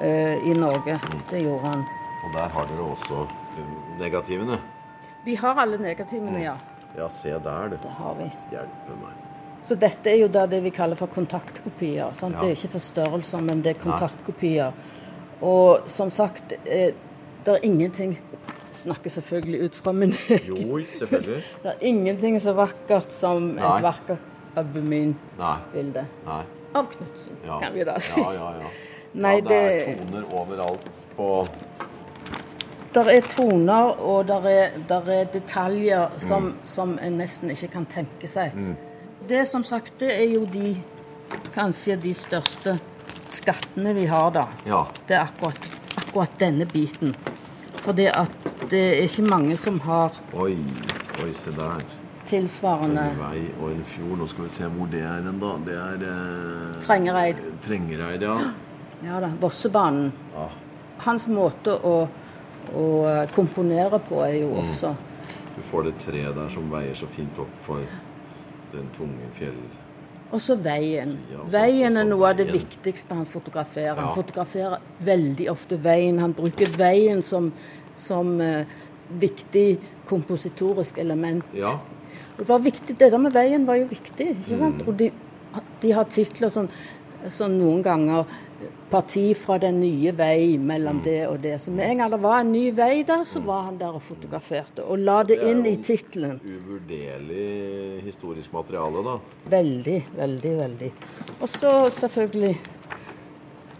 eh, 0.00 0.36
i 0.44 0.52
Norge. 0.54 0.98
Det 1.30 1.42
gjorde 1.42 1.66
han. 1.68 1.84
Og 2.26 2.32
der 2.34 2.48
har 2.48 2.66
dere 2.66 2.84
også 2.92 3.20
um, 3.58 3.98
negativene. 3.98 4.58
Vi 5.24 5.34
har 5.36 5.54
alle 5.56 5.78
negativene, 5.78 6.40
ja. 6.42 6.56
Ja, 6.98 7.08
se 7.08 7.30
der, 7.44 7.68
du. 7.68 7.76
Det 7.82 7.94
har 7.98 8.14
vi. 8.18 8.28
Hjelpe 8.52 8.98
meg. 9.00 9.22
Så 9.64 9.74
dette 9.80 10.10
er 10.12 10.18
jo 10.20 10.28
da 10.28 10.44
det 10.46 10.60
vi 10.62 10.70
kaller 10.70 10.98
for 10.98 11.08
kontaktkopier. 11.12 12.12
Sant? 12.14 12.36
Ja. 12.36 12.40
Det 12.44 12.52
er 12.52 12.58
ikke 12.58 12.74
forstørrelser, 12.76 13.40
men 13.46 13.62
det 13.64 13.74
er 13.74 13.80
kontaktkopier. 13.80 14.72
Og 15.44 15.88
som 15.90 16.10
sagt, 16.12 16.52
eh, 16.64 16.92
det 17.44 17.56
er 17.58 17.64
ingenting 17.66 18.18
Snakker 18.74 19.10
selvfølgelig 19.10 19.60
ut 19.68 19.76
fra 19.76 19.92
min 19.92 20.10
Jo, 20.48 20.80
selvfølgelig. 20.98 21.42
Det 21.62 21.70
er 21.70 21.82
ingenting 21.86 22.40
så 22.42 22.52
vakkert 22.58 23.12
som 23.14 23.52
Nei. 23.54 23.62
et 23.76 23.84
vakkert 23.84 24.18
albuminbilde 24.58 26.02
av 26.74 26.88
Knutsen, 26.90 27.36
Ja. 27.46 27.60
kan 27.60 27.74
vi 27.74 27.84
da 27.84 27.98
si. 28.02 28.18
Ja, 28.20 28.32
ja, 28.34 28.48
ja. 28.58 28.72
Nei, 29.14 29.34
ja, 29.36 29.40
det 29.46 29.60
er 29.60 29.96
toner 30.00 30.24
overalt 30.34 30.88
på 31.16 31.28
Der 32.94 33.08
er 33.10 33.20
toner, 33.26 33.90
og 34.00 34.26
der 34.28 34.44
er, 34.46 34.68
der 34.88 35.08
er 35.10 35.24
detaljer 35.24 36.08
som, 36.16 36.42
Mm. 36.42 36.54
som 36.64 36.98
en 37.02 37.18
nesten 37.18 37.50
ikke 37.50 37.68
kan 37.72 37.86
tenke 37.86 38.28
seg. 38.28 38.52
Det 39.28 39.48
som 39.48 39.64
sagt, 39.64 39.94
det 40.00 40.12
er 40.12 40.28
jo 40.34 40.44
de 40.46 40.76
kanskje 41.54 41.96
de 41.96 42.12
største 42.14 42.78
skattene 43.26 43.94
vi 43.94 44.04
har, 44.06 44.30
da. 44.30 44.44
Ja. 44.66 44.84
Det 45.08 45.16
er 45.16 45.24
akkurat, 45.24 45.58
akkurat 45.96 46.38
denne 46.38 46.66
biten. 46.66 47.14
For 47.82 47.92
det 47.92 48.10
at 48.16 48.30
det 48.70 48.80
er 48.98 49.02
ikke 49.08 49.22
mange 49.28 49.56
som 49.56 49.80
har 49.80 50.12
Oi, 50.32 50.54
oi, 51.22 51.32
se 51.34 51.50
der. 51.52 51.82
tilsvarende 52.26 53.00
En 53.10 53.18
vei 53.18 53.42
og 53.60 53.70
en 53.72 53.84
fjord. 53.84 54.18
Nå 54.18 54.26
skal 54.28 54.44
vi 54.44 54.50
se 54.50 54.64
hvor 54.64 54.86
det 54.92 55.00
er 55.02 55.22
hen, 55.22 55.40
da. 55.40 55.50
Det 55.66 55.74
er 55.74 56.04
eh, 56.10 56.82
Trengereid. 56.86 57.42
Trengereid, 57.66 58.22
ja. 58.22 58.38
Ja 59.04 59.20
da, 59.20 59.32
Vossebanen. 59.40 60.12
ja. 60.36 60.46
Hans 61.04 61.26
måte 61.28 61.74
å, 61.84 62.06
å 62.76 63.26
komponere 63.34 64.00
på 64.08 64.20
er 64.24 64.34
Mm. 64.34 64.40
jo 64.42 64.60
også 64.62 64.94
Du 65.56 65.62
får 65.70 65.84
det 65.84 65.94
treet 66.02 66.34
der 66.34 66.48
som 66.50 66.70
veier 66.70 66.94
så 66.94 67.06
fint 67.06 67.38
opp 67.38 67.58
for 67.62 67.82
den 68.72 68.88
tunge 68.98 69.28
fjell... 69.38 69.54
Også 70.34 70.56
veien. 70.58 71.08
Siden, 71.08 71.40
og 71.44 71.52
Veien 71.52 71.96
er 71.96 72.04
noe 72.08 72.30
av 72.32 72.36
det 72.36 72.48
veien. 72.48 72.58
viktigste 72.58 73.14
han 73.14 73.26
fotograferer. 73.26 73.94
Ja. 73.94 74.08
Han 74.08 74.16
fotograferer 74.16 74.80
veldig 74.98 75.46
ofte 75.52 75.76
veien. 75.78 76.18
Han 76.18 76.32
bruker 76.34 76.72
veien 76.76 77.22
som, 77.22 77.52
som 77.94 78.40
uh, 78.40 78.64
viktig 79.20 79.78
kompositorisk 80.08 80.98
element. 80.98 81.44
Ja. 81.54 81.76
Det 82.38 82.48
var 82.48 82.58
viktig, 82.58 82.98
det 82.98 83.12
der 83.12 83.18
med 83.18 83.32
veien 83.32 83.66
var 83.66 83.78
jo 83.78 83.86
viktig. 83.86 84.32
ikke 84.40 84.58
sant? 84.58 84.82
Mm. 84.82 84.88
Og 84.88 84.98
de, 84.98 85.10
de 85.82 85.92
har 85.92 86.10
titler 86.10 86.50
som, 86.50 86.66
som 87.28 87.54
noen 87.54 87.82
ganger 87.82 88.24
'Parti 88.94 89.34
fra 89.34 89.58
den 89.58 89.80
nye 89.80 90.12
vei 90.16 90.56
mellom 90.58 90.96
Mm. 90.96 91.02
det 91.04 91.26
og 91.28 91.38
det'. 91.42 91.58
Så 91.58 91.70
med 91.72 91.90
en 91.90 91.98
gang 91.98 92.10
det 92.12 92.20
var 92.22 92.40
en 92.40 92.52
ny 92.52 92.70
vei 92.70 93.02
der, 93.02 93.24
så 93.24 93.40
var 93.44 93.62
han 93.62 93.76
der 93.78 93.92
og 93.94 94.02
fotograferte. 94.02 94.84
Og 94.84 94.98
la 94.98 95.22
det 95.22 95.40
Det 95.40 95.50
inn 95.50 95.66
i 95.66 95.76
tittelen. 95.76 96.40
Uvurderlig 96.44 98.02
historisk 98.04 98.52
materiale, 98.52 99.02
da. 99.04 99.18
Veldig, 99.50 100.06
veldig, 100.16 100.52
veldig. 100.60 100.92
Og 101.40 101.48
så 101.48 101.90
selvfølgelig 101.90 102.56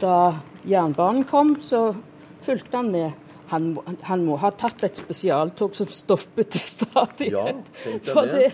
Da 0.00 0.32
jernbanen 0.68 1.24
kom, 1.24 1.56
så 1.62 1.94
fulgte 2.42 2.76
han 2.76 2.90
med. 2.90 3.12
Han, 3.46 3.74
må- 3.74 3.84
han 4.02 4.24
må 4.26 4.36
ha 4.38 4.50
tatt 4.50 4.82
et 4.84 4.96
spesialtog 4.96 5.74
som 5.74 5.86
stoppet 5.86 6.48
til 6.50 6.60
stadighet. 6.60 7.30
Ja, 7.30 8.12
for 8.12 8.22
det. 8.26 8.52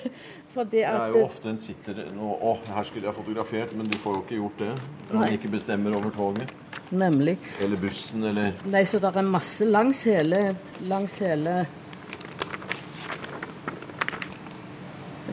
Det. 0.71 0.85
Er 0.85 1.13
jo 1.15 1.25
ofte 1.25 1.49
en 1.49 1.61
sitter 1.63 2.01
Å, 2.19 2.55
her 2.75 2.83
skulle 2.89 3.07
jeg 3.07 3.15
fotografert, 3.15 3.75
men 3.77 3.87
du 3.87 3.99
får 3.99 4.17
jo 4.17 4.23
ikke 4.25 4.39
gjort 4.41 4.59
det. 4.59 4.73
Når 5.11 5.19
man 5.21 5.37
ikke 5.37 5.53
bestemmer 5.53 5.97
over 5.97 6.11
toget. 6.11 6.51
Nemlig. 6.91 7.37
Eller 7.63 7.77
bussen, 7.79 8.25
eller 8.25 8.53
Nei, 8.67 8.83
så 8.85 8.99
det 8.99 9.13
er 9.15 9.23
masse 9.23 9.65
langs 9.65 10.03
hele, 10.11 10.57
langs 10.91 11.19
hele 11.23 11.67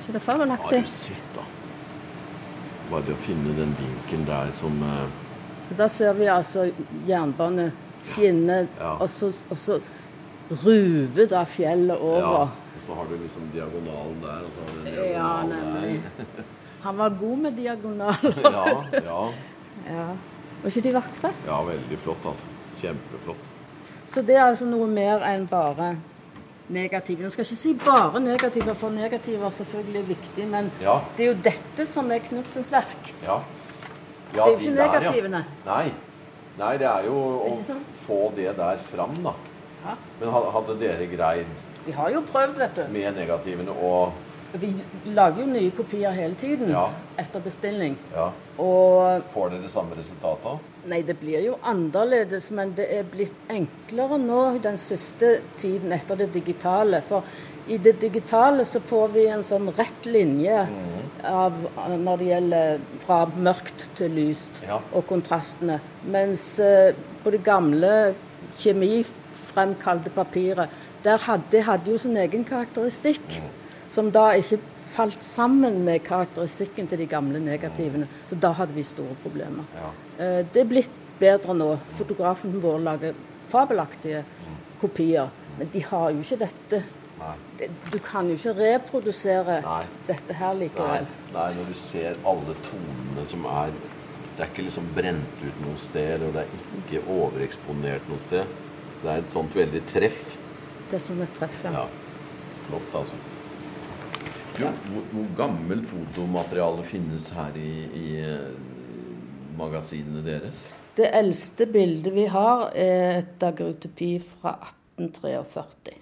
ikke 0.07 0.13
det 0.13 0.21
fabelaktig? 0.24 0.81
du 0.81 0.88
sitt, 0.88 1.24
da? 1.36 1.43
Bare 2.91 3.03
det 3.03 3.15
å 3.17 3.19
finne 3.19 3.55
den 3.57 3.74
vinkelen 3.75 4.24
der 4.27 4.51
som 4.59 4.77
uh... 4.79 5.07
Da 5.77 5.89
ser 5.91 6.13
vi 6.15 6.29
altså 6.31 6.69
jernbane 7.07 7.71
skinne, 8.07 8.67
Ja. 8.79 8.93
og 9.01 9.09
så, 9.12 9.33
og 9.51 9.57
så 9.59 9.79
ruver 10.63 11.27
da 11.27 11.41
fjellet 11.43 11.97
over. 12.00 12.21
Ja. 12.24 12.45
Og 12.77 12.86
så 12.86 12.95
har 12.95 13.09
du 13.09 13.17
liksom 13.19 13.50
diagonalen 13.51 14.21
der, 14.24 14.45
og 14.47 14.53
så 14.55 14.63
har 14.63 14.71
du 14.71 14.79
en 14.79 14.88
Ja, 14.93 15.01
diagonal 15.03 15.50
nemlig. 15.51 16.01
der. 16.17 16.43
Han 16.88 16.98
var 17.03 17.15
god 17.20 17.38
med 17.46 17.58
diagonaler. 17.60 18.41
Ja, 18.58 18.65
ja. 19.03 19.22
Ja. 19.88 20.08
Var 20.63 20.72
ikke 20.74 20.82
de 20.88 20.94
vakre? 20.96 21.32
ja, 21.48 21.58
veldig 21.67 21.98
flott, 22.03 22.25
altså. 22.32 22.46
Kjempeflott. 22.82 23.44
Så 24.12 24.22
det 24.25 24.36
er 24.38 24.46
altså 24.48 24.65
noe 24.70 24.88
mer 24.89 25.22
enn 25.27 25.46
bare 25.51 25.91
negative. 26.74 27.24
Jeg 27.27 27.32
skal 27.36 27.46
ikke 27.46 27.60
si 27.60 27.74
bare 27.79 28.20
negative, 28.24 28.74
for 28.75 28.91
negative 28.96 29.46
er 29.48 29.53
selvfølgelig 29.56 30.03
viktig, 30.10 30.48
men 30.51 30.72
Ja. 30.82 30.98
det 31.17 31.25
er 31.25 31.29
jo 31.34 31.38
dette 31.46 31.86
som 31.88 32.12
er 32.12 32.20
Knutsens 32.25 32.72
verk. 32.74 33.13
Ja. 33.24 33.39
Det 34.34 34.39
er 34.41 34.48
jo 34.51 34.58
de 34.58 34.63
ikke 34.65 34.75
der, 34.75 34.84
ja. 34.84 34.91
negativene. 35.00 35.44
Nei. 35.65 35.86
Nei, 36.58 36.74
det 36.82 36.88
er 36.89 37.06
jo 37.06 37.15
å 37.15 37.51
Ikke 37.53 37.67
sant? 37.70 37.91
få 38.08 38.32
det 38.36 38.56
der 38.58 38.77
fram, 38.89 39.13
da. 39.24 39.34
Ja. 39.86 39.94
Men 40.20 40.34
hadde 40.34 40.79
dere 40.82 41.06
greid 41.08 41.46
Vi 41.86 41.94
har 41.96 42.10
jo 42.12 42.22
prøvd, 42.34 42.58
vet 42.60 42.75
du. 42.75 42.82
med 42.91 43.13
negativene 43.15 43.72
og 43.72 44.12
Vi 44.54 44.70
lager 45.06 45.42
jo 45.44 45.46
nye 45.51 45.72
kopier 45.75 46.12
hele 46.16 46.36
tiden 46.36 46.70
Ja. 46.72 46.86
etter 47.20 47.39
bestilling. 47.39 47.98
Ja. 48.16 48.30
Og 48.58 49.24
Får 49.34 49.50
dere 49.50 49.70
samme 49.70 49.96
resultater? 49.98 50.60
Nei, 50.88 51.01
det 51.01 51.18
blir 51.20 51.44
jo 51.46 51.58
annerledes, 51.63 52.50
men 52.51 52.72
det 52.77 52.88
er 52.98 53.04
blitt 53.04 53.34
enklere 53.50 54.18
nå 54.18 54.62
den 54.63 54.77
siste 54.77 55.42
tiden 55.58 55.92
etter 55.92 56.16
det 56.16 56.32
digitale. 56.34 57.01
For 57.01 57.24
i 57.68 57.77
det 57.77 58.00
digitale 58.00 58.63
så 58.66 58.80
får 58.80 59.08
vi 59.13 59.25
en 59.27 59.44
sånn 59.44 59.68
rett 59.77 60.06
linje 60.06 60.68
av, 61.25 61.54
når 62.00 62.18
det 62.18 62.27
gjelder 62.27 62.80
fra 63.04 63.25
mørkt 63.25 63.88
til 63.98 64.12
lyst, 64.12 64.63
Ja. 64.68 64.80
og 64.94 65.06
kontrastene. 65.08 65.80
Mens 66.06 66.60
eh, 66.60 66.94
på 67.24 67.32
det 67.32 67.44
gamle 67.44 68.16
kjemifremkalte 68.58 70.10
papiret, 70.16 70.70
der 71.04 71.18
hadde, 71.18 71.44
det 71.51 71.63
hadde 71.68 71.92
jo 71.92 71.98
sin 71.98 72.18
egen 72.18 72.44
karakteristikk, 72.46 73.42
som 73.89 74.12
da 74.12 74.29
ikke 74.38 74.60
falt 74.88 75.24
sammen 75.24 75.82
med 75.86 76.03
karakteristikken 76.08 76.88
til 76.88 76.98
de 77.00 77.06
gamle 77.12 77.39
negativene. 77.44 78.08
Så 78.29 78.36
da 78.39 78.51
hadde 78.56 78.74
vi 78.74 78.84
store 78.84 79.15
problemer. 79.24 79.63
Ja. 79.75 79.89
Eh, 80.24 80.46
Det 80.53 80.62
er 80.62 80.65
blitt 80.70 80.89
bedre 81.20 81.53
nå. 81.53 81.77
Fotografen 81.98 82.60
vår 82.62 82.79
lager 82.79 83.13
fabelaktige 83.48 84.24
kopier. 84.82 85.29
Men 85.58 85.67
de 85.74 85.82
har 85.84 86.12
jo 86.12 86.20
ikke 86.22 86.38
dette. 86.46 86.84
Nei. 87.17 87.67
Du 87.91 87.98
kan 88.00 88.27
jo 88.29 88.36
ikke 88.38 88.53
reprodusere 88.60 89.62
Nei. 89.65 89.84
dette 90.08 90.34
her 90.34 90.53
Nei. 90.53 90.60
likevel. 90.67 91.08
Nei, 91.34 91.48
når 91.58 91.65
du 91.72 91.74
ser 91.74 92.13
alle 92.25 92.53
tonene 92.63 93.25
som 93.25 93.46
er 93.46 93.72
Det 94.38 94.44
er 94.46 94.50
ikke 94.51 94.63
liksom 94.67 94.84
brent 94.94 95.39
ut 95.41 95.62
noe 95.65 95.77
sted, 95.82 96.22
og 96.22 96.34
det 96.36 96.44
er 96.44 96.50
ikke 96.77 97.00
overeksponert 97.10 98.03
noe 98.08 98.20
sted. 98.27 98.44
Det 99.01 99.10
er 99.10 99.17
et 99.24 99.32
sånt 99.34 99.56
veldig 99.58 99.82
treff. 99.89 100.38
Det 100.91 101.00
er 101.00 101.00
som 101.00 101.22
et 101.22 101.34
treff. 101.39 101.63
ja. 101.63 101.72
Ja. 101.72 101.86
Flott, 102.67 102.94
altså. 102.94 103.15
Du, 104.57 104.63
hvor, 104.65 105.03
hvor 105.13 105.27
gammelt 105.37 105.85
fotomateriale 105.85 106.83
finnes 106.87 107.29
her 107.35 107.55
i, 107.61 107.71
i 107.93 108.07
eh, 108.25 108.47
magasinene 109.57 110.23
deres? 110.25 110.63
Det 110.97 111.11
eldste 111.13 111.67
bildet 111.69 112.13
vi 112.15 112.25
har, 112.33 112.71
er 112.73 113.19
et 113.19 113.35
daguerreotypi 113.41 114.15
fra 114.25 114.55
1843. 114.97 115.93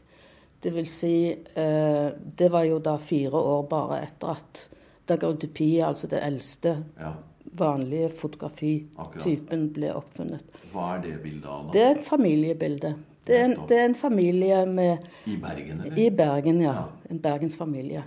Det 0.64 0.72
vil 0.74 0.88
si 0.90 1.16
eh, 1.36 2.08
Det 2.40 2.48
var 2.52 2.64
jo 2.66 2.80
da 2.80 2.96
fire 2.98 3.36
år 3.38 3.66
bare 3.70 4.00
etter 4.08 4.32
at 4.38 4.64
daguerreotypi, 5.12 5.70
altså 5.86 6.08
det 6.16 6.24
eldste 6.26 6.78
Ja. 7.00 7.12
vanlige 7.60 8.10
fotografitypen, 8.10 9.68
ble 9.76 9.92
oppfunnet. 9.96 10.42
Hva 10.72 10.96
er 10.96 11.04
det 11.06 11.14
bildet 11.24 11.46
av, 11.52 11.68
da? 11.68 11.72
Det 11.76 11.84
er 11.84 11.92
et 12.00 12.08
familiebilde. 12.08 12.96
Det 13.26 13.36
er 13.38 13.46
en, 13.46 13.54
det 13.70 13.78
er 13.80 13.86
en 13.90 13.96
familie 13.96 14.66
med, 14.66 15.06
I 15.26 15.36
Bergen, 15.42 15.82
eller? 15.86 16.00
i 16.00 16.10
Bergen, 16.10 16.60
ja. 16.62 16.74
Ja. 16.74 16.84
En 17.10 17.20
bergensfamilie. 17.24 18.04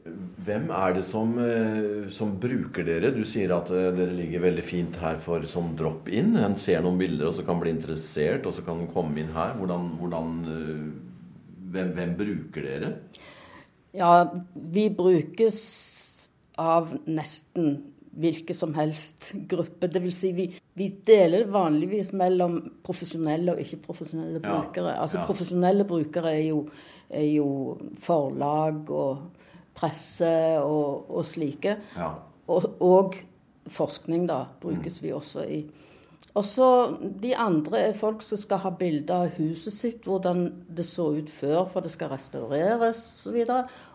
Hvem 0.00 0.70
er 0.72 0.94
det 0.96 1.02
som, 1.04 1.34
eh, 1.38 2.08
som 2.08 2.32
bruker 2.40 2.86
dere? 2.86 3.10
Du 3.12 3.20
sier 3.28 3.52
at 3.52 3.68
eh, 3.70 3.90
dere 3.92 4.16
ligger 4.16 4.46
veldig 4.46 4.64
fint 4.64 4.96
her 5.02 5.18
for 5.20 5.44
sånn 5.44 5.74
drop-in. 5.76 6.32
En 6.40 6.56
ser 6.56 6.80
noen 6.84 6.98
bilder 7.00 7.28
og 7.28 7.36
så 7.36 7.44
kan 7.44 7.60
bli 7.60 7.74
interessert, 7.74 8.46
og 8.48 8.56
så 8.56 8.64
kan 8.64 8.80
en 8.80 8.88
komme 8.94 9.20
inn 9.20 9.32
her. 9.34 9.52
Hvordan, 9.58 9.90
hvordan 10.00 10.32
eh, 10.54 10.86
hvem, 11.74 11.92
hvem 11.98 12.14
bruker 12.16 12.64
dere? 12.64 12.92
Ja, 13.92 14.24
vi 14.54 14.86
brukes 14.94 15.60
av 16.60 16.94
nesten 17.04 17.74
hvilken 18.20 18.56
som 18.56 18.72
helst 18.74 19.30
gruppe. 19.50 19.90
Det 19.92 20.00
vil 20.02 20.14
si, 20.14 20.32
vi, 20.36 20.48
vi 20.78 20.88
deler 21.06 21.44
det 21.44 21.52
vanligvis 21.52 22.14
mellom 22.16 22.56
profesjonelle 22.86 23.54
og 23.54 23.60
ikke-profesjonelle 23.62 24.40
Ja, 24.40 24.48
brukere. 24.48 24.96
Altså 24.96 25.20
ja. 25.20 25.26
Profesjonelle 25.28 25.86
brukere 25.88 26.34
er 26.38 26.48
jo, 26.48 26.64
er 27.08 27.28
jo 27.28 27.50
forlag 28.00 28.90
og 28.90 29.28
presse 29.74 30.30
og, 30.62 31.10
og 31.10 31.24
slike. 31.28 31.76
Ja. 31.96 32.10
Og, 32.50 32.66
og 32.82 33.14
forskning, 33.70 34.26
da, 34.28 34.44
brukes 34.62 35.02
vi 35.04 35.12
også 35.14 35.44
i. 35.46 35.60
Og 36.38 36.44
så 36.46 36.66
De 37.22 37.32
andre 37.34 37.78
er 37.88 37.96
folk 37.98 38.22
som 38.22 38.38
skal 38.38 38.60
ha 38.62 38.70
bilder 38.78 39.24
av 39.26 39.32
huset 39.38 39.74
sitt, 39.74 40.04
hvordan 40.06 40.44
det 40.70 40.84
så 40.86 41.08
ut 41.18 41.30
før, 41.32 41.64
for 41.66 41.82
det 41.82 41.90
skal 41.90 42.12
restaureres 42.12 43.00
osv. 43.18 43.40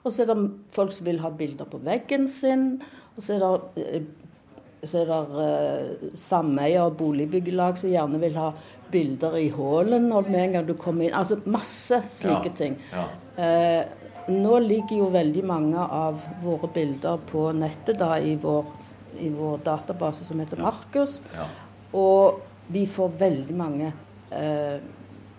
Og 0.04 0.12
så 0.12 0.24
er 0.26 0.32
det 0.34 0.38
folk 0.76 0.92
som 0.92 1.08
vil 1.08 1.22
ha 1.24 1.32
bilder 1.32 1.66
på 1.72 1.80
veggen 1.86 2.28
sin. 2.32 2.82
Og 3.16 3.24
så 3.24 3.38
er 3.38 3.46
det, 3.46 3.86
eh, 3.88 4.08
så 4.86 5.02
er 5.04 5.12
det 5.14 5.46
eh, 5.46 6.10
sameier 6.20 6.90
og 6.90 6.98
boligbyggelag 7.00 7.80
som 7.80 7.90
gjerne 7.94 8.20
vil 8.22 8.36
ha 8.38 8.52
bilder 8.92 9.38
i 9.40 9.48
hallen 9.56 10.12
med 10.12 10.36
en 10.44 10.52
gang 10.58 10.68
du 10.68 10.76
kommer 10.78 11.08
inn. 11.08 11.16
Altså 11.16 11.40
masse 11.46 12.02
slike 12.20 12.52
Ja, 12.52 12.58
ting. 12.60 12.76
ja. 12.92 13.06
Eh, 13.42 14.05
nå 14.28 14.60
ligger 14.60 14.98
jo 15.04 15.12
veldig 15.14 15.44
mange 15.46 15.80
av 15.80 16.20
våre 16.44 16.70
bilder 16.74 17.22
på 17.30 17.50
nettet 17.56 18.00
da, 18.00 18.16
i, 18.20 18.36
vår, 18.42 18.66
i 19.22 19.30
vår 19.30 19.62
database 19.66 20.26
som 20.26 20.40
heter 20.42 20.62
Markus. 20.66 21.20
Ja. 21.36 21.48
Og 21.96 22.42
vi 22.68 22.86
får 22.90 23.18
veldig 23.20 23.56
mange 23.56 23.92
eh, 24.34 24.78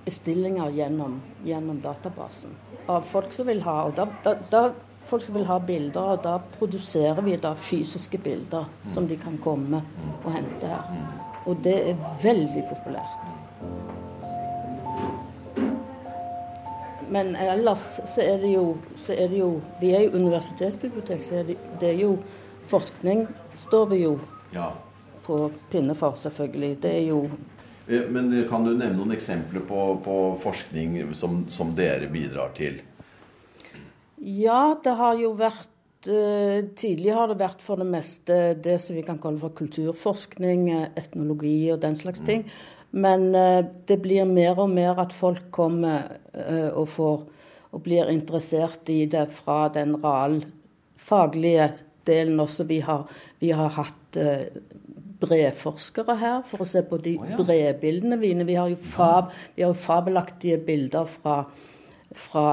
bestillinger 0.07 0.71
gjennom, 0.71 1.19
gjennom 1.45 1.81
databasen 1.83 2.55
av 2.87 3.03
folk 3.03 3.33
som 3.35 3.49
vil 3.51 3.63
ha. 3.67 3.81
Og 3.89 3.97
da, 3.97 4.07
da, 4.23 4.37
da 4.51 4.63
folk 5.07 5.25
som 5.27 5.39
vil 5.39 5.47
ha 5.49 5.59
bilder, 5.63 6.15
og 6.15 6.23
da 6.25 6.37
produserer 6.59 7.23
vi 7.27 7.37
da 7.43 7.55
fysiske 7.59 8.21
bilder 8.23 8.69
som 8.93 9.09
de 9.11 9.19
kan 9.21 9.39
komme 9.43 9.83
og 10.23 10.31
hente 10.35 10.71
her. 10.71 10.95
Og 11.47 11.59
det 11.63 11.77
er 11.93 12.07
veldig 12.23 12.65
populært. 12.71 13.36
Men 17.11 17.37
ellers 17.37 17.85
så 18.05 18.23
er 18.25 18.41
det 18.43 18.55
jo, 18.55 18.77
er 19.15 19.29
det 19.31 19.39
jo 19.39 19.51
Vi 19.81 19.93
er 19.95 20.07
jo 20.07 20.17
universitetsbibliotek, 20.19 21.23
så 21.23 21.41
er 21.41 21.53
det, 21.53 21.59
det 21.81 21.93
er 21.93 22.01
jo 22.01 22.17
forskning 22.67 23.27
står 23.55 23.87
vi 23.93 24.01
jo 24.03 24.17
ja. 24.53 24.73
på 25.27 25.47
pinne 25.71 25.95
for, 25.95 26.17
selvfølgelig. 26.19 26.73
Det 26.83 26.95
er 26.97 27.05
jo 27.13 27.21
Eh, 27.87 28.09
Men 28.11 28.49
kan 28.51 28.65
du 28.65 28.75
nevne 28.75 28.99
noen 28.99 29.15
eksempler 29.17 29.65
på, 29.67 29.87
på 30.05 30.17
forskning 30.43 31.15
som, 31.15 31.45
som 31.53 31.73
dere 31.77 32.11
bidrar 32.11 32.55
til? 32.57 32.83
Ja, 34.17 34.77
det 34.83 34.95
har 34.99 35.19
jo 35.21 35.35
vært 35.39 36.09
eh, 36.09 36.65
Tidligere 36.79 37.21
har 37.21 37.31
det 37.31 37.41
vært 37.43 37.63
for 37.63 37.83
det 37.83 37.89
meste 37.91 38.39
det 38.63 38.79
som 38.83 38.97
vi 38.97 39.05
kan 39.07 39.21
kalle 39.23 39.41
for 39.43 39.55
kulturforskning, 39.59 40.71
eh, 40.75 40.89
etnologi 40.99 41.59
og 41.75 41.83
den 41.85 41.99
slags 41.99 42.25
ting. 42.27 42.47
Men 42.91 43.35
eh, 43.35 43.65
det 43.89 43.99
blir 44.03 44.29
mer 44.29 44.59
og 44.63 44.71
mer 44.71 45.01
at 45.03 45.15
folk 45.17 45.51
kommer 45.55 46.19
eh, 46.33 46.71
og 46.71 46.89
får 46.95 47.25
og 47.77 47.83
blir 47.85 48.09
interessert 48.09 48.89
i 48.89 49.03
det 49.11 49.27
fra 49.35 49.67
den 49.73 49.97
realfaglige 50.01 51.71
delen 52.09 52.41
også. 52.41 52.65
Vi 52.65 52.81
har, 52.81 53.05
vi 53.43 53.51
har 53.53 53.75
hatt 53.77 54.17
eh, 54.17 54.47
bredforskere 55.21 56.17
her 56.21 56.43
for 56.47 56.63
å 56.63 56.69
se 56.69 56.83
på 56.87 56.99
de 57.03 57.17
bredbildene 57.37 58.19
mine. 58.21 58.47
Vi 58.49 58.57
har 58.57 58.71
jo, 58.73 58.79
fab, 58.81 59.33
vi 59.57 59.65
har 59.65 59.75
jo 59.75 59.81
fabelaktige 59.81 60.59
bilder 60.65 61.09
fra, 61.11 61.43
fra 62.17 62.49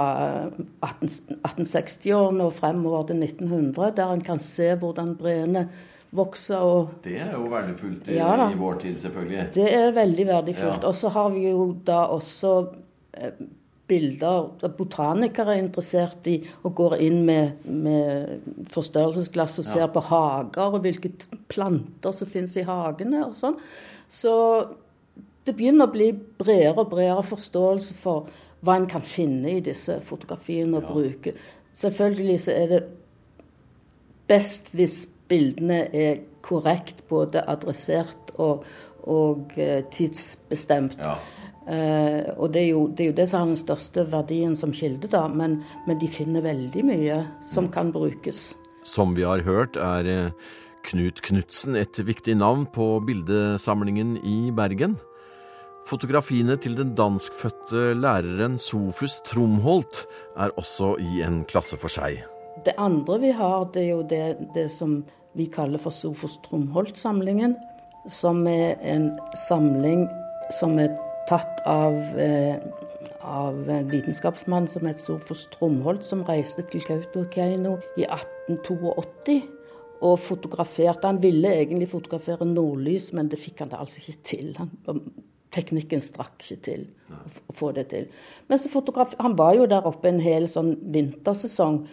18 0.83 1.39
1860-årene 1.39 2.47
og 2.49 2.55
fremover 2.57 3.09
til 3.11 3.23
1900, 3.23 3.95
der 3.99 4.13
en 4.15 4.23
kan 4.25 4.43
se 4.43 4.73
hvordan 4.79 5.15
breene 5.19 5.67
vokser. 6.13 6.57
og 6.61 6.89
Det 7.03 7.17
er 7.21 7.33
jo 7.33 7.47
verdifullt 7.51 8.07
i, 8.07 8.15
Ja 8.19 8.49
i 8.49 8.57
vår 8.59 8.79
tid, 8.85 8.99
selvfølgelig. 9.01 9.47
Det 9.55 9.67
er 9.73 9.91
veldig 9.95 10.27
verdifullt. 10.27 10.81
Ja. 10.83 10.87
Og 10.87 10.95
så 10.95 11.09
har 11.09 11.29
vi 11.33 11.47
jo 11.49 11.67
da 11.85 12.03
også 12.13 12.53
eh, 13.17 13.31
bilder 13.87 14.51
der 14.61 14.71
Botanikere 14.77 15.55
er 15.57 15.63
interessert 15.63 16.27
i 16.31 16.37
og 16.63 16.75
går 16.75 16.95
inn 17.03 17.25
med, 17.27 17.65
med 17.65 18.39
forstørrelsesglass 18.71 19.59
og 19.59 19.65
ser 19.67 19.89
på 19.91 19.99
hager 20.07 20.77
og 20.77 20.79
hvilke 20.85 21.11
planter 21.51 22.15
som 22.15 22.27
finnes 22.31 22.55
i 22.57 22.63
hagene 22.67 23.25
og 23.27 23.35
sånn. 23.37 23.57
Så 24.09 24.31
det 25.43 25.57
begynner 25.57 25.89
å 25.89 25.91
bli 25.91 26.13
bredere 26.13 26.85
og 26.85 26.93
bredere 26.93 27.25
forståelse 27.27 27.97
for 27.99 28.29
hva 28.63 28.77
en 28.79 28.87
kan 28.87 29.03
finne 29.03 29.57
i 29.57 29.63
disse 29.65 29.97
fotografiene 30.07 30.77
og 30.77 30.83
Ja. 30.83 30.93
bruke. 30.93 31.33
Selvfølgelig 31.73 32.39
så 32.39 32.51
er 32.55 32.67
det 32.67 32.83
best 34.27 34.69
hvis 34.71 35.07
bildene 35.31 35.85
er 35.95 36.23
korrekt 36.43 37.05
både 37.09 37.43
adressert 37.47 38.33
og, 38.41 38.65
og 39.09 39.53
eh, 39.59 39.83
tidsbestemt. 39.93 40.99
Ja. 40.99 41.17
Uh, 41.63 42.27
og 42.43 42.49
det 42.51 42.59
er, 42.59 42.69
jo, 42.73 42.79
det 42.91 43.05
er 43.05 43.07
jo 43.07 43.15
det 43.15 43.25
som 43.31 43.39
har 43.39 43.53
den 43.53 43.59
største 43.61 44.03
verdien 44.11 44.55
som 44.59 44.73
kilde, 44.75 45.07
da. 45.07 45.29
Men, 45.31 45.61
men 45.87 46.01
de 46.01 46.09
finner 46.11 46.43
veldig 46.43 46.83
mye 46.89 47.21
som 47.47 47.69
kan 47.71 47.93
brukes. 47.95 48.49
Som 48.83 49.15
vi 49.15 49.23
har 49.23 49.45
hørt, 49.47 49.79
er 49.79 50.09
eh, 50.11 50.51
Knut 50.83 51.21
Knutsen 51.23 51.79
et 51.79 52.01
viktig 52.03 52.35
navn 52.35 52.65
på 52.67 52.97
bildesamlingen 53.07 54.17
i 54.27 54.51
Bergen. 54.51 54.97
Fotografiene 55.87 56.57
til 56.59 56.75
den 56.75 56.93
danskfødte 56.99 57.93
læreren 57.95 58.59
Sofus 58.59 59.21
Tromholt 59.27 60.03
er 60.35 60.51
også 60.59 60.97
i 60.99 61.23
en 61.23 61.43
klasse 61.47 61.79
for 61.79 61.91
seg. 61.91 62.25
Det 62.65 62.73
andre 62.77 63.19
vi 63.19 63.31
har, 63.35 63.65
det 63.73 63.83
er 63.83 63.89
jo 63.89 64.03
det, 64.07 64.23
det 64.55 64.69
som 64.71 65.01
vi 65.33 65.47
kaller 65.51 65.81
for 65.81 65.95
Sofos 65.95 66.37
Tromholt-samlingen. 66.45 67.57
Som 68.11 68.47
er 68.47 68.77
en 68.83 69.11
samling 69.47 70.05
som 70.59 70.77
er 70.79 70.93
tatt 71.29 71.61
av, 71.69 71.95
eh, 72.19 72.59
av 73.21 73.69
en 73.69 73.89
vitenskapsmann 73.89 74.67
som 74.67 74.85
het 74.87 74.99
Sofos 74.99 75.47
Tromholt, 75.55 76.03
som 76.05 76.23
reiste 76.27 76.63
til 76.69 76.83
Kautokeino 76.83 77.77
i 77.97 78.05
1882 78.05 79.41
og 80.03 80.19
fotograferte. 80.19 81.07
Han 81.07 81.21
ville 81.23 81.47
egentlig 81.47 81.89
fotografere 81.89 82.45
nordlys, 82.45 83.13
men 83.13 83.29
det 83.31 83.39
fikk 83.39 83.63
han 83.63 83.71
da 83.71 83.79
altså 83.83 84.03
ikke 84.03 84.23
til. 84.23 84.55
Han, 84.59 85.03
teknikken 85.53 86.01
strakk 86.01 86.41
ikke 86.41 86.61
til 86.65 86.87
å 87.47 87.55
få 87.55 87.71
det 87.75 87.87
til. 87.93 88.07
Men 88.49 88.59
så 88.59 88.69
han 89.19 89.37
var 89.37 89.53
jo 89.55 89.67
der 89.69 89.85
oppe 89.87 90.09
en 90.09 90.19
hel 90.23 90.47
sånn 90.49 90.75
vintersesong. 90.93 91.83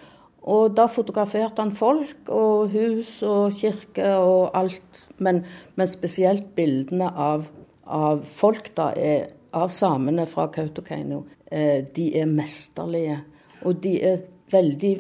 Og 0.49 0.73
da 0.77 0.87
fotograferte 0.89 1.61
han 1.61 1.73
folk 1.77 2.31
og 2.33 2.71
hus 2.73 3.19
og 3.27 3.53
kirke 3.59 4.15
og 4.17 4.57
alt. 4.57 5.03
Men, 5.19 5.43
men 5.77 5.91
spesielt 5.91 6.55
bildene 6.57 7.11
av, 7.11 7.51
av 7.85 8.25
folk 8.25 8.73
da 8.79 8.91
er, 8.97 9.29
av 9.53 9.69
samene 9.75 10.25
fra 10.31 10.49
Kautokeino, 10.53 11.25
eh, 11.51 11.85
de 11.85 12.09
er 12.23 12.31
mesterlige. 12.31 13.21
Og 13.69 13.83
de 13.85 13.99
er 14.13 14.25
veldig 14.51 14.95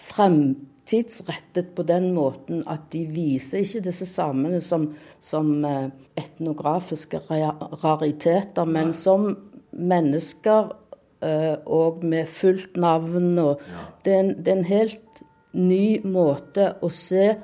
fremtidsrettet 0.00 1.74
på 1.76 1.84
den 1.86 2.10
måten 2.16 2.64
at 2.70 2.88
de 2.94 3.04
viser 3.12 3.60
ikke 3.60 3.84
disse 3.90 4.08
samene 4.08 4.62
som, 4.64 4.88
som 5.20 5.52
eh, 5.66 5.90
etnografiske 6.16 7.20
rariteter, 7.28 8.64
men 8.64 8.94
som 8.96 9.34
mennesker 9.70 10.72
og 11.20 12.04
med 12.04 12.28
fullt 12.28 12.76
navn. 12.80 13.38
Og 13.38 13.62
det, 14.04 14.12
er 14.12 14.20
en, 14.20 14.34
det, 14.38 14.48
er 14.48 14.58
en, 14.58 14.68
helt 14.70 15.22
ny 15.52 16.00
måte 16.06 16.72
å 16.80 16.88
se 16.94 17.34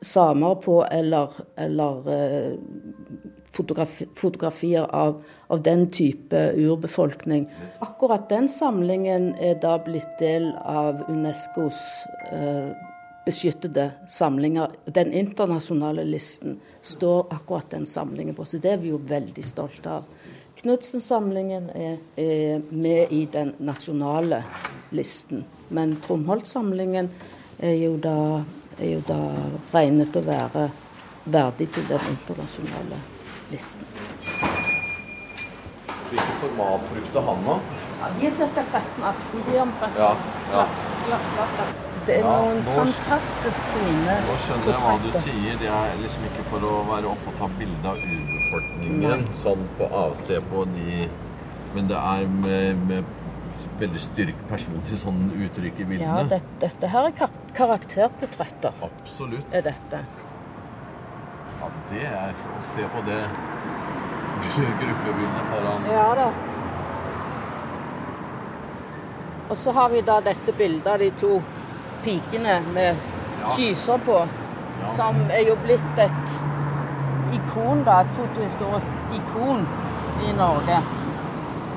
samer 0.00 0.60
på, 0.62 0.78
eller, 0.86 1.34
eller 1.58 2.10
eh, 2.14 2.52
fotografi, 3.52 4.06
fotografier 4.14 4.86
av, 4.94 5.22
av, 5.46 5.62
den 5.62 5.88
type 5.90 6.42
urbefolkning. 6.54 7.48
Akkurat 7.82 8.28
den 8.30 8.48
samlingen 8.48 9.32
er 9.42 9.58
da 9.62 9.74
blitt 9.82 10.14
del 10.20 10.52
av 10.62 11.02
Unescos 11.10 11.80
eh, 12.30 12.70
beskyttede 13.26 13.90
samlinger. 14.08 14.70
Den 14.84 15.12
internasjonale 15.12 16.06
listen 16.06 16.60
står 16.82 17.26
akkurat 17.34 17.70
den 17.70 17.86
samlingen 17.86 18.34
på, 18.34 18.46
så 18.46 18.62
det 18.62 18.76
er 18.76 18.82
vi 18.82 18.94
jo 18.94 19.02
veldig 19.02 19.44
stolte 19.44 19.98
av. 19.98 20.06
Knutsen-samlingen 20.58 21.70
er, 21.70 21.98
er, 22.16 22.60
med 22.70 23.12
i 23.14 23.24
den 23.32 23.54
nasjonale 23.62 24.42
listen, 24.90 25.44
men 25.68 25.94
Tromholt-samlingen 26.02 27.12
er, 27.58 27.74
er 28.78 28.90
jo 28.90 29.02
da 29.06 29.20
regnet 29.74 30.18
å 30.18 30.24
være 30.26 30.68
verdig 31.30 31.68
til 31.76 31.86
den 31.90 32.10
internasjonale 32.10 32.98
listen. 33.52 33.86
Hvilket 36.08 36.36
format 36.40 36.84
brukte 36.88 37.20
han 37.20 37.42
nå? 37.44 37.58
Ja, 38.00 38.08
de 38.16 38.26
er 38.26 38.36
ca. 38.56 38.64
13-18. 38.72 39.42
De 39.46 39.56
er 39.56 39.62
omtrent 39.62 39.98
ja, 40.00 40.10
ja. 40.54 40.64
glassplater. 41.04 41.74
Det 42.08 42.16
er 42.16 42.24
noen 42.24 42.62
ja, 42.62 42.76
fantastisk 42.78 43.66
fine 43.74 44.14
Nå 44.24 44.36
skjønner 44.40 44.70
jeg 44.72 44.84
hva 44.86 44.94
du 45.04 45.10
sier. 45.18 45.58
Det 45.60 45.68
er 45.82 45.98
liksom 46.00 46.28
ikke 46.30 46.46
for 46.48 46.64
å 46.64 46.74
være 46.88 47.12
oppe 47.12 47.34
og 47.34 47.42
ta 47.42 47.50
bilde 47.60 47.92
av 47.92 48.00
urbefolkningen 48.48 49.26
sånn 49.36 49.64
på 49.78 49.88
avse 49.92 50.40
på 50.50 50.64
de 50.72 51.08
Men 51.74 51.88
det 51.88 51.96
er 51.96 52.26
med, 52.32 52.78
med 52.88 53.04
veldig 53.78 54.00
styrk 54.00 54.38
personlig 54.48 54.96
sånn 54.98 55.28
uttrykk 55.36 55.82
i 55.82 55.84
bildene. 55.84 56.06
Ja, 56.08 56.22
det, 56.24 56.38
dette 56.62 56.88
her 56.88 57.08
er 57.10 57.12
kar 57.12 57.30
karakterportretter. 57.54 58.72
Absolutt. 58.86 59.44
Er 59.52 59.66
dette. 59.66 60.00
Ja, 61.60 61.68
det 61.90 62.06
er 62.08 62.32
for 62.40 62.56
å 62.56 62.64
se 62.70 62.88
på 62.94 63.04
det 63.04 63.20
gruppebildet 64.80 65.52
foran 65.52 65.86
Ja 65.92 66.08
da. 66.16 66.28
Og 69.48 69.56
så 69.56 69.72
har 69.76 69.92
vi 69.92 70.04
da 70.04 70.18
dette 70.24 70.56
bildet 70.56 70.88
av 70.88 71.04
de 71.04 71.12
to 71.20 71.38
pikene 72.04 72.60
med 72.72 72.96
kyser 73.56 74.00
på, 74.08 74.22
som 74.96 75.20
er 75.32 75.44
jo 75.50 75.56
blitt 75.64 76.00
et 76.00 76.38
ikon, 77.34 77.84
da, 77.86 78.00
et 78.04 78.14
fotohistorisk 78.16 78.90
ikon 79.18 79.66
i 80.28 80.32
Norge. 80.38 80.80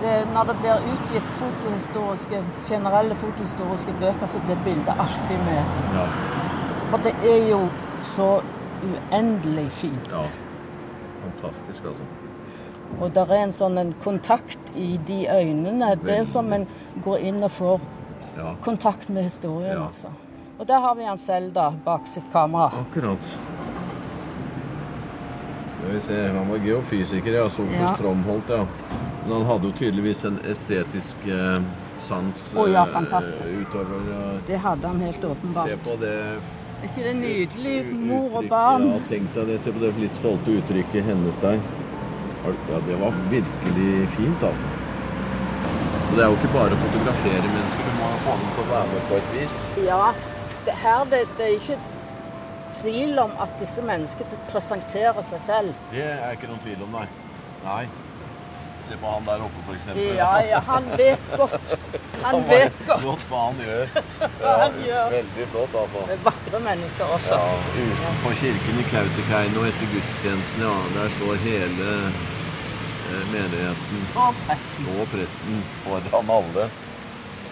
Det, 0.01 0.13
når 0.33 0.49
det 0.49 0.55
blir 0.63 0.87
utgitt 0.93 1.27
fotohistoriske, 1.37 2.43
generelle 2.65 3.15
fotohistoriske 3.15 3.93
bøker, 3.99 4.27
så 4.27 4.41
blir 4.45 4.63
bildet 4.65 4.95
alltid 4.97 5.43
med. 5.45 5.75
Ja. 5.93 6.07
For 6.89 7.05
det 7.05 7.13
er 7.33 7.45
jo 7.51 7.61
så 7.97 8.31
uendelig 8.81 9.69
fint. 9.71 10.09
Ja. 10.09 10.23
Fantastisk, 11.21 11.85
altså. 11.85 12.03
Og 12.99 13.13
det 13.15 13.23
er 13.23 13.37
en 13.43 13.53
sånn 13.55 13.77
en 13.79 13.93
kontakt 14.03 14.73
i 14.75 14.97
de 15.07 15.21
øynene. 15.31 15.93
Det 16.01 16.17
er 16.17 16.25
som 16.27 16.49
en 16.53 16.65
går 17.05 17.29
inn 17.29 17.39
og 17.45 17.53
får 17.55 17.85
ja. 18.37 18.55
kontakt 18.65 19.09
med 19.09 19.29
historien, 19.29 19.77
ja. 19.77 19.85
altså. 19.87 20.11
Og 20.57 20.67
der 20.67 20.81
har 20.83 20.95
vi 20.95 21.07
han 21.07 21.17
selv, 21.17 21.53
da, 21.55 21.71
bak 21.85 22.09
sitt 22.09 22.27
kamera. 22.33 22.69
Akkurat. 22.83 23.31
Skal 25.81 25.93
vi 25.93 26.01
se, 26.01 26.27
Han 26.27 26.49
var 26.49 26.57
geofysiker, 26.57 27.33
ja. 27.33 27.49
Sofus 27.49 27.73
ja. 27.73 27.93
Stromholt, 27.95 28.49
ja. 28.49 28.65
Men 29.23 29.31
han 29.31 29.45
hadde 29.45 29.67
jo 29.67 29.71
tydeligvis 29.77 30.25
en 30.25 30.37
estetisk 30.49 31.17
eh, 31.25 31.61
sans 31.99 32.55
oh, 32.55 32.69
ja, 32.71 32.83
eh, 32.87 32.93
fantastisk. 32.93 33.45
Eh, 33.47 33.61
utover. 33.61 34.03
ja. 34.11 34.25
det 34.47 34.57
hadde 34.57 34.87
han 34.87 35.01
helt 35.01 35.23
åpenbart. 35.25 35.69
Se 35.69 35.77
på 35.77 35.95
det 36.01 36.15
Er 36.81 36.85
ikke 36.89 37.03
det 37.05 37.13
nydelig? 37.15 37.75
Mor 37.93 38.37
og 38.37 38.49
barn. 38.49 38.87
Ja, 38.91 38.99
tenk 39.09 39.33
deg 39.35 39.49
det. 39.49 39.57
Se 39.61 39.73
på 39.73 39.81
det 39.81 39.91
litt 40.01 40.15
stolte 40.17 40.53
uttrykket 40.61 41.05
hennes 41.05 41.41
der. 41.41 41.57
Ja, 42.45 42.79
det 42.87 42.97
var 43.01 43.17
virkelig 43.29 44.07
fint, 44.17 44.43
altså. 44.43 44.69
Og 46.11 46.17
det 46.17 46.23
er 46.23 46.29
jo 46.29 46.37
ikke 46.37 46.53
bare 46.55 46.77
å 46.77 46.79
fotografere 46.81 47.43
mennesker, 47.45 47.85
du 47.85 47.99
må 47.99 48.07
få 48.25 48.33
dem 48.39 48.49
til 48.55 48.63
å 48.63 48.69
være 48.71 48.87
med 48.93 49.05
på 49.09 49.19
et 49.19 49.29
vis. 49.35 49.59
Ja, 49.85 50.01
det 50.65 50.73
her 50.81 51.05
det, 51.13 51.21
det 51.37 51.45
er 51.45 51.53
ikke 51.59 51.77
tvil 52.77 53.19
om 53.23 53.33
at 53.43 53.57
disse 53.59 53.81
menneskene 53.85 54.39
presenterer 54.51 55.21
seg 55.25 55.43
selv. 55.45 55.73
Det 55.91 56.05
er 56.05 56.37
ikke 56.37 56.49
noen 56.51 56.63
tvil 56.63 56.85
om, 56.87 56.95
nei. 56.99 57.07
Nei. 57.65 57.83
Se 58.87 58.97
på 58.97 59.11
han 59.13 59.27
der 59.27 59.43
oppe, 59.45 59.61
f.eks. 59.67 59.91
Ja, 60.17 60.31
ja, 60.47 60.59
han 60.67 60.87
vet 60.99 61.27
godt. 61.37 61.75
Han, 62.21 62.25
han 62.25 62.47
vet 62.49 62.79
godt. 62.87 63.05
godt 63.05 63.27
hva 63.29 63.45
han 63.47 63.61
gjør. 63.65 63.95
Ja, 64.41 64.51
han 64.63 64.77
gjør. 64.81 65.07
Veldig 65.15 65.47
flott, 65.53 65.75
altså. 65.83 66.03
Det 66.09 66.17
er 66.17 66.25
vakre 66.25 66.61
mennesker 66.65 67.15
også. 67.17 67.37
Ja, 67.37 67.85
Utenfor 67.85 68.37
kirken 68.41 68.81
i 68.81 68.85
Kautokeino 68.89 69.65
etter 69.69 69.93
gudstjenesten, 69.95 70.65
ja, 70.65 70.75
der 70.97 71.17
står 71.19 71.41
hele 71.45 71.89
Eh, 73.11 73.23
menigheten 73.31 74.03
og 74.15 74.35
presten. 74.47 74.85
og 74.99 75.07
presten 75.11 75.63
foran 75.83 76.29
alle. 76.37 76.67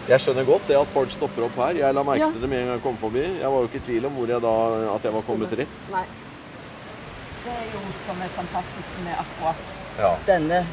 Jeg 0.09 0.23
skjønner 0.23 0.45
godt 0.47 0.65
det 0.67 0.77
at 0.79 0.89
folk 0.89 1.11
stopper 1.13 1.45
opp 1.45 1.57
her. 1.61 1.77
Jeg 1.83 1.93
la 1.93 2.03
merke 2.05 2.25
ja. 2.25 2.29
det 2.33 2.49
med 2.49 2.63
en 2.63 2.69
gang 2.71 2.79
jeg 2.79 2.85
kom 2.87 2.97
forbi. 2.97 3.25
Jeg 3.39 3.51
var 3.53 3.61
jo 3.61 3.69
ikke 3.69 3.81
i 3.81 3.85
tvil 3.85 4.09
om 4.09 4.17
hvor 4.17 4.31
jeg 4.33 4.41
da, 4.41 4.53
at 4.95 5.05
jeg 5.05 5.13
var 5.13 5.25
kommet 5.27 5.57
rett. 5.61 5.79
Nei. 5.93 6.05
Det 7.39 7.53
er 7.55 7.67
jo 7.71 7.81
som 8.05 8.23
er 8.25 8.31
fantastisk 8.35 9.01
med 9.05 9.13
akkurat 9.21 9.75
ja. 9.99 10.13
denne 10.27 10.63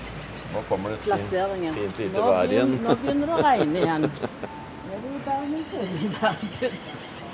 nå 0.54 0.62
kommer 0.68 0.90
det 0.90 0.96
plasseringen. 0.96 1.74
Fint, 1.74 1.96
fint 1.96 2.14
vær 2.14 2.52
igjen. 2.52 2.76
Nå 2.82 2.94
begynner 3.02 3.30
det 3.30 3.36
å 3.36 3.44
regne 3.44 3.80
igjen. 3.82 4.06
Nå 4.06 4.96
er 4.96 5.02
det 5.02 5.12
jo 5.12 5.20
Bergen, 5.26 5.54
i 5.84 6.10
Bergen. 6.16 6.76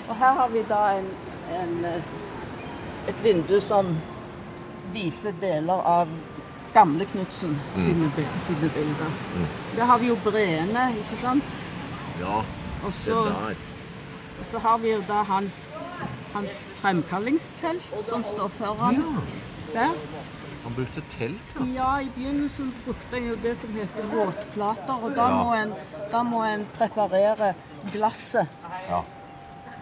Og 0.09 0.15
her 0.19 0.39
har 0.41 0.53
vi 0.53 0.63
da 0.69 0.83
en, 0.99 1.11
en, 1.61 1.75
et 3.13 3.25
vindu 3.25 3.59
som 3.63 3.93
viser 4.93 5.37
deler 5.41 5.87
av 5.89 6.11
gamle 6.73 7.05
Knutsen 7.07 7.53
mm. 7.55 7.83
sine, 7.85 8.09
sine, 8.41 8.71
bilder. 8.75 9.13
Mm. 9.37 9.47
Der 9.77 9.91
har 9.93 10.01
vi 10.01 10.09
jo 10.09 10.17
breene, 10.25 10.89
ikke 11.03 11.21
sant? 11.21 11.62
Ja, 12.23 12.41
og 12.87 12.93
så, 12.93 13.25
det 13.25 13.33
der. 13.35 13.63
Og 14.41 14.47
så 14.51 14.59
har 14.59 14.79
vi 14.79 14.93
jo 14.93 15.01
da 15.09 15.23
hans, 15.27 15.57
hans 16.35 16.61
fremkallingstelt 16.81 17.95
som 18.09 18.25
står 18.25 18.49
foran 18.59 19.01
ja. 19.01 19.25
der. 19.75 19.97
Han 20.63 20.75
brukte 20.75 21.03
telt, 21.11 21.55
ja? 21.59 21.65
Ja, 21.75 22.01
i 22.01 22.11
begynnelsen 22.15 22.71
brukte 22.85 23.17
han 23.17 23.27
jo 23.27 23.35
det 23.43 23.57
som 23.59 23.73
heter 23.75 24.07
våtplater. 24.13 24.95
Og 24.95 25.17
da, 25.17 25.27
ja. 25.27 25.43
må, 25.43 25.55
en, 25.55 25.73
da 26.13 26.23
må 26.23 26.45
en 26.47 26.67
preparere 26.77 27.55
glasset. 27.93 28.63
Ja. 28.89 29.03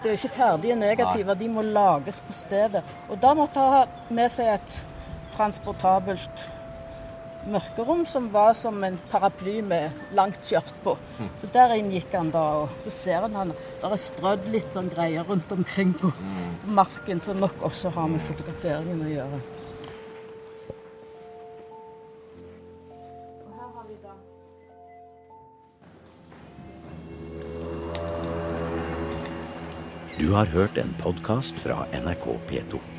Det 0.00 0.08
er 0.08 0.16
ikke 0.16 0.32
ferdige 0.32 0.76
negativer, 0.80 1.36
de 1.36 1.48
må 1.52 1.62
lages 1.62 2.22
på 2.24 2.32
stedet. 2.32 2.80
Og 3.08 3.20
da 3.20 3.34
måtte 3.36 3.60
han 3.60 3.74
ha 3.74 4.14
med 4.16 4.32
seg 4.32 4.54
et 4.54 4.78
transportabelt 5.34 6.46
mørkerom 7.48 8.04
som 8.06 8.28
var 8.32 8.52
som 8.58 8.82
en 8.84 8.98
paraply 9.10 9.60
med 9.62 10.14
langt 10.16 10.44
skjørt 10.44 10.74
på. 10.84 10.96
Så 11.40 11.48
der 11.54 11.76
inn 11.76 11.92
gikk 11.94 12.12
han 12.16 12.32
da, 12.34 12.44
og 12.64 12.84
så 12.84 12.92
ser 12.96 13.26
han 13.26 13.38
han 13.38 13.54
der 13.80 13.94
er 13.94 14.02
strødd 14.02 14.50
litt 14.52 14.68
sånn 14.74 14.90
greier 14.92 15.24
rundt 15.28 15.52
omkring 15.52 15.94
på 16.00 16.12
marken, 16.64 17.22
som 17.24 17.40
nok 17.40 17.64
også 17.70 17.94
har 17.96 18.12
med 18.12 18.22
fotograferingen 18.28 19.06
å 19.06 19.14
gjøre. 19.14 19.42
Du 30.20 30.34
har 30.36 30.44
hørt 30.52 30.76
en 30.76 30.92
podkast 31.00 31.56
fra 31.64 31.86
NRK 31.96 32.26
P2. 32.50 32.89